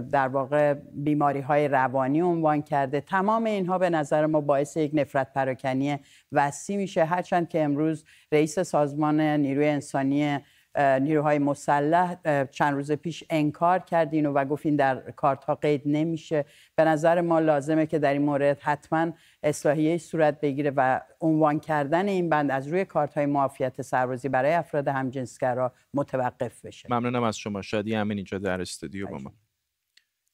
در 0.01 0.29
واقع 0.29 0.75
بیماری 0.93 1.41
های 1.41 1.69
روانی 1.69 2.21
عنوان 2.21 2.62
کرده. 2.62 3.01
تمام 3.01 3.45
اینها 3.45 3.79
به 3.79 3.91
نظر 3.91 4.27
ما 4.27 4.41
باعث 4.41 4.77
یک 4.77 4.91
نفرت 4.95 5.33
پراکنی 5.33 5.99
وسیع 6.33 6.77
میشه. 6.77 7.05
هرچند 7.05 7.49
که 7.49 7.62
امروز 7.62 8.05
رئیس 8.33 8.59
سازمان 8.59 9.21
نیروی 9.21 9.69
انسانی 9.69 10.38
نیروهای 10.79 11.38
مسلح 11.38 12.17
چند 12.45 12.75
روز 12.75 12.93
پیش 12.93 13.25
انکار 13.31 13.79
کرد 13.79 14.14
اینو 14.14 14.33
و 14.33 14.45
گفت 14.45 14.67
این 14.67 14.77
در 14.77 15.11
کارت 15.11 15.45
ها 15.45 15.55
قید 15.55 15.83
نمیشه. 15.87 16.45
به 16.77 16.85
نظر 16.85 17.21
ما 17.21 17.38
لازمه 17.38 17.87
که 17.87 17.99
در 17.99 18.12
این 18.12 18.23
مورد 18.23 18.59
حتما 18.61 19.12
اصلاحیه 19.43 19.99
صورت 19.99 20.41
بگیره 20.41 20.73
و 20.77 21.01
عنوان 21.21 21.61
کردن 21.61 22.09
این 22.09 22.29
بند 22.29 22.51
از 22.51 22.69
روی 22.69 22.85
کارت 22.85 23.14
های 23.14 23.27
معافیت 23.27 23.83
سربازی 23.83 24.29
برای 24.29 24.53
افراد 24.53 24.88
همجنسگرا 24.88 25.73
متوقف 25.95 26.64
بشه. 26.64 26.88
ممنونم 26.91 27.23
از 27.23 27.38
شما. 27.38 27.62
شادی 27.62 27.95
همین 27.95 28.19
اینجا 28.19 28.38
در 28.38 28.61
استودیو 28.61 29.07
با 29.07 29.19
ما. 29.19 29.33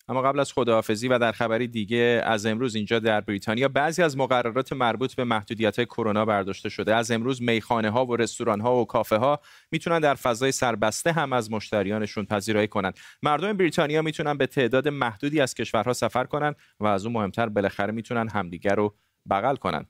اما 0.09 0.23
قبل 0.23 0.41
از 0.41 0.53
خداحافظی 0.53 1.09
و 1.09 1.19
در 1.19 1.33
خبری 1.33 1.69
دیگه 1.69 2.23
از 2.25 2.47
امروز 2.47 2.75
اینجا 2.75 2.99
در 2.99 3.21
بریتانیا 3.21 3.69
بعضی 3.69 4.03
از 4.03 4.17
مقررات 4.17 4.73
مربوط 4.73 5.15
به 5.15 5.25
محدودیت 5.25 5.77
های 5.77 5.87
کرونا 5.87 6.25
برداشته 6.25 6.69
شده. 6.69 6.95
از 6.95 7.11
امروز 7.11 7.43
میخانه 7.43 7.91
ها 7.91 8.07
و 8.07 8.17
رستوران 8.17 8.61
ها 8.61 8.77
و 8.77 8.85
کافه 8.85 9.17
ها 9.17 9.41
می‌تونن 9.71 10.01
در 10.01 10.15
فضای 10.15 10.53
سربسته 10.53 11.13
هم 11.13 11.33
از 11.33 11.51
مشتریانشون 11.51 12.25
پذیرایی 12.25 12.69
کنند 12.69 12.99
مردم 13.23 13.53
بریتانیا 13.53 14.03
می‌تونن 14.03 14.37
به 14.39 14.47
تعداد 14.47 14.89
محدودی 14.89 15.41
از 15.41 15.55
کشورها 15.55 15.93
سفر 15.93 16.25
کنن 16.25 16.55
و 16.81 16.87
از 16.87 17.07
اون 17.07 17.15
مهمتر 17.15 17.49
بالاخره 17.49 17.93
می‌تونن 17.93 18.29
همدیگر 18.29 18.75
رو 18.75 18.97
بغل 19.31 19.57
کنن. 19.57 19.87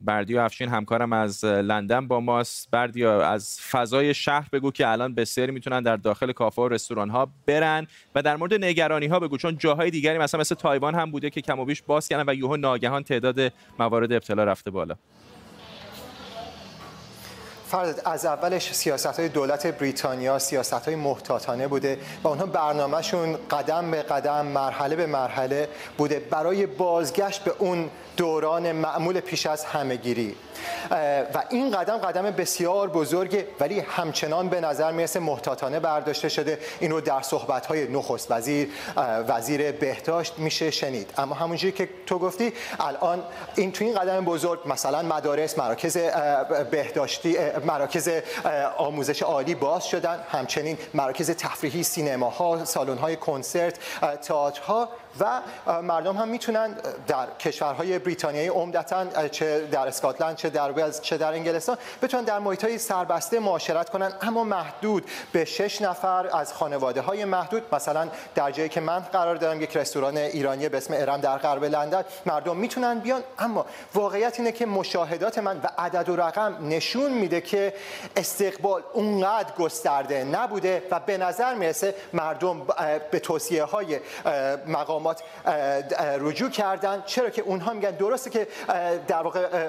بردیا 0.00 0.44
افشین 0.44 0.68
همکارم 0.68 1.12
از 1.12 1.44
لندن 1.44 2.08
با 2.08 2.20
ماست. 2.20 2.70
بردیا 2.70 3.22
از 3.22 3.60
فضای 3.60 4.14
شهر 4.14 4.48
بگو 4.52 4.70
که 4.70 4.88
الان 4.88 5.14
بسیاری 5.14 5.52
می‌تونن 5.52 5.82
در 5.82 5.96
داخل 5.96 6.32
کافه 6.32 6.62
و 6.62 6.68
رستوران 6.68 7.10
ها 7.10 7.28
برن 7.46 7.86
و 8.14 8.22
در 8.22 8.36
مورد 8.36 8.54
نگرانی 8.54 9.06
ها 9.06 9.20
بگو 9.20 9.36
چون 9.36 9.58
جاهای 9.58 9.90
دیگری 9.90 10.18
مثلا 10.18 10.40
مثل 10.40 10.54
تایوان 10.54 10.94
هم 10.94 11.10
بوده 11.10 11.30
که 11.30 11.40
کم 11.40 11.58
و 11.58 11.64
بیش 11.64 11.82
باز 11.82 12.08
کردن 12.08 12.24
و 12.32 12.34
یهو 12.34 12.56
ناگهان 12.56 13.02
تعداد 13.02 13.52
موارد 13.78 14.12
ابتلا 14.12 14.44
رفته 14.44 14.70
بالا. 14.70 14.94
فرد 17.70 18.02
از 18.04 18.26
اولش 18.26 18.72
سیاست 18.72 19.06
های 19.06 19.28
دولت 19.28 19.66
بریتانیا 19.66 20.38
سیاست 20.38 20.72
های 20.72 20.94
محتاطانه 20.94 21.68
بوده 21.68 21.98
و 22.22 22.28
اونها 22.28 22.46
برنامهشون 22.46 23.38
قدم 23.50 23.90
به 23.90 24.02
قدم 24.02 24.46
مرحله 24.46 24.96
به 24.96 25.06
مرحله 25.06 25.68
بوده 25.98 26.18
برای 26.18 26.66
بازگشت 26.66 27.44
به 27.44 27.52
اون 27.58 27.90
دوران 28.16 28.72
معمول 28.72 29.20
پیش 29.20 29.46
از 29.46 29.64
همهگیری. 29.64 30.36
و 31.34 31.42
این 31.50 31.70
قدم 31.70 31.96
قدم 31.96 32.22
بسیار 32.22 32.88
بزرگه 32.88 33.46
ولی 33.60 33.80
همچنان 33.80 34.48
به 34.48 34.60
نظر 34.60 34.92
می‌رسه 34.92 35.20
محتاطانه 35.20 35.80
برداشته 35.80 36.28
شده. 36.28 36.58
اینو 36.80 37.00
در 37.00 37.22
صحبت‌های 37.22 37.88
نخست 37.88 38.30
وزیر 38.30 38.68
وزیر 39.28 39.72
بهداشت 39.72 40.38
میشه 40.38 40.70
شنید. 40.70 41.10
اما 41.18 41.34
همونجوری 41.34 41.72
که 41.72 41.88
تو 42.06 42.18
گفتی 42.18 42.52
الان 42.80 43.22
این 43.56 43.72
تو 43.72 43.84
این 43.84 43.94
قدم 43.94 44.24
بزرگ 44.24 44.60
مثلا 44.66 45.02
مدارس 45.02 45.58
مراکز 45.58 45.96
بهداشتی 46.70 47.38
مراکز 47.64 48.10
آموزش 48.78 49.22
عالی 49.22 49.54
باز 49.54 49.86
شدن. 49.86 50.24
همچنین 50.30 50.78
مراکز 50.94 51.30
تفریحی 51.30 51.82
سینماها 51.82 52.64
سالن‌های 52.64 53.16
کنسرت 53.16 53.78
تئاترها. 54.22 54.88
و 55.20 55.40
مردم 55.82 56.16
هم 56.16 56.28
می‌تونن 56.28 56.76
در 57.06 57.26
کشورهای 57.38 57.98
بریتانیایی 57.98 58.48
عمدتا 58.48 59.28
چه 59.28 59.66
در 59.66 59.88
اسکاتلند 59.88 60.36
چه 60.36 60.50
در 60.50 60.72
ولز 60.72 61.00
چه 61.00 61.18
در 61.18 61.32
انگلستان 61.32 61.78
بتونن 62.02 62.24
در 62.24 62.38
محیط 62.38 62.64
های 62.64 62.78
سربسته 62.78 63.40
معاشرت 63.40 63.90
کنن. 63.90 64.12
اما 64.22 64.44
محدود 64.44 65.10
به 65.32 65.44
شش 65.44 65.82
نفر 65.82 66.36
از 66.36 66.52
خانواده 66.52 67.00
های 67.00 67.24
محدود. 67.24 67.62
مثلا 67.72 68.08
در 68.34 68.50
جایی 68.50 68.68
که 68.68 68.80
من 68.80 68.98
قرار 68.98 69.36
دارم 69.36 69.60
یک 69.60 69.76
رستوران 69.76 70.16
ایرانی 70.16 70.68
به 70.68 70.76
اسم 70.76 70.94
ارم 70.96 71.20
در 71.20 71.38
غرب 71.38 71.64
لندن 71.64 72.04
مردم 72.26 72.56
می‌تونن 72.56 72.98
بیان. 72.98 73.22
اما 73.38 73.66
واقعیت 73.94 74.38
اینه 74.38 74.52
که 74.52 74.66
مشاهدات 74.66 75.38
من 75.38 75.60
و 75.64 75.68
عدد 75.78 76.08
و 76.08 76.16
رقم 76.16 76.56
نشون 76.60 77.12
میده 77.12 77.40
که 77.40 77.74
استقبال 78.16 78.82
اونقدر 78.92 79.54
گسترده 79.58 80.24
نبوده 80.24 80.82
و 80.90 81.00
به 81.00 81.18
نظر 81.18 81.54
می‌رسه 81.54 81.94
مردم 82.12 82.66
به 83.10 83.18
توصیه 83.18 83.64
های 83.64 84.00
مقام 84.66 84.99
مقامات 85.00 85.22
رجوع 86.20 86.50
کردن. 86.50 87.02
چرا 87.06 87.30
که 87.30 87.42
اونها 87.42 87.72
میگن 87.72 87.90
درسته 87.90 88.30
که 88.30 88.48
در 89.08 89.22
واقع 89.22 89.68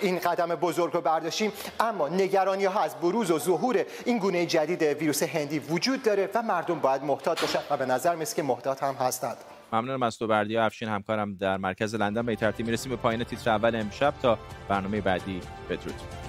این 0.00 0.18
قدم 0.18 0.46
بزرگ 0.46 0.92
رو 0.92 1.00
برداشتیم 1.00 1.52
اما 1.80 2.08
نگرانی 2.08 2.64
ها 2.64 2.80
از 2.80 2.94
بروز 2.94 3.30
و 3.30 3.38
ظهور 3.38 3.84
این 4.04 4.18
گونه 4.18 4.46
جدید 4.46 4.82
ویروس 4.82 5.22
هندی 5.22 5.58
وجود 5.58 6.02
داره 6.02 6.28
و 6.34 6.42
مردم 6.42 6.78
باید 6.80 7.02
محتاط 7.02 7.40
باشن 7.40 7.60
و 7.70 7.76
به 7.76 7.86
نظر 7.86 8.14
میسه 8.14 8.36
که 8.36 8.42
محتاط 8.42 8.82
هم 8.82 8.94
هستند. 8.94 9.36
ممنونم 9.72 10.02
از 10.02 10.18
تو 10.18 10.26
بردیا 10.26 10.64
افشین. 10.64 10.88
همکارم 10.88 11.34
در 11.34 11.56
مرکز 11.56 11.94
لندن 11.94 12.26
به 12.26 12.36
ترتیب 12.36 12.66
می‌رسیم 12.66 12.90
به 12.90 12.96
پایین 12.96 13.24
تیتر 13.24 13.50
اول 13.50 13.76
امشب. 13.76 14.14
تا 14.22 14.38
برنامه 14.68 15.00
بعدی 15.00 15.40
بدرود. 15.70 16.21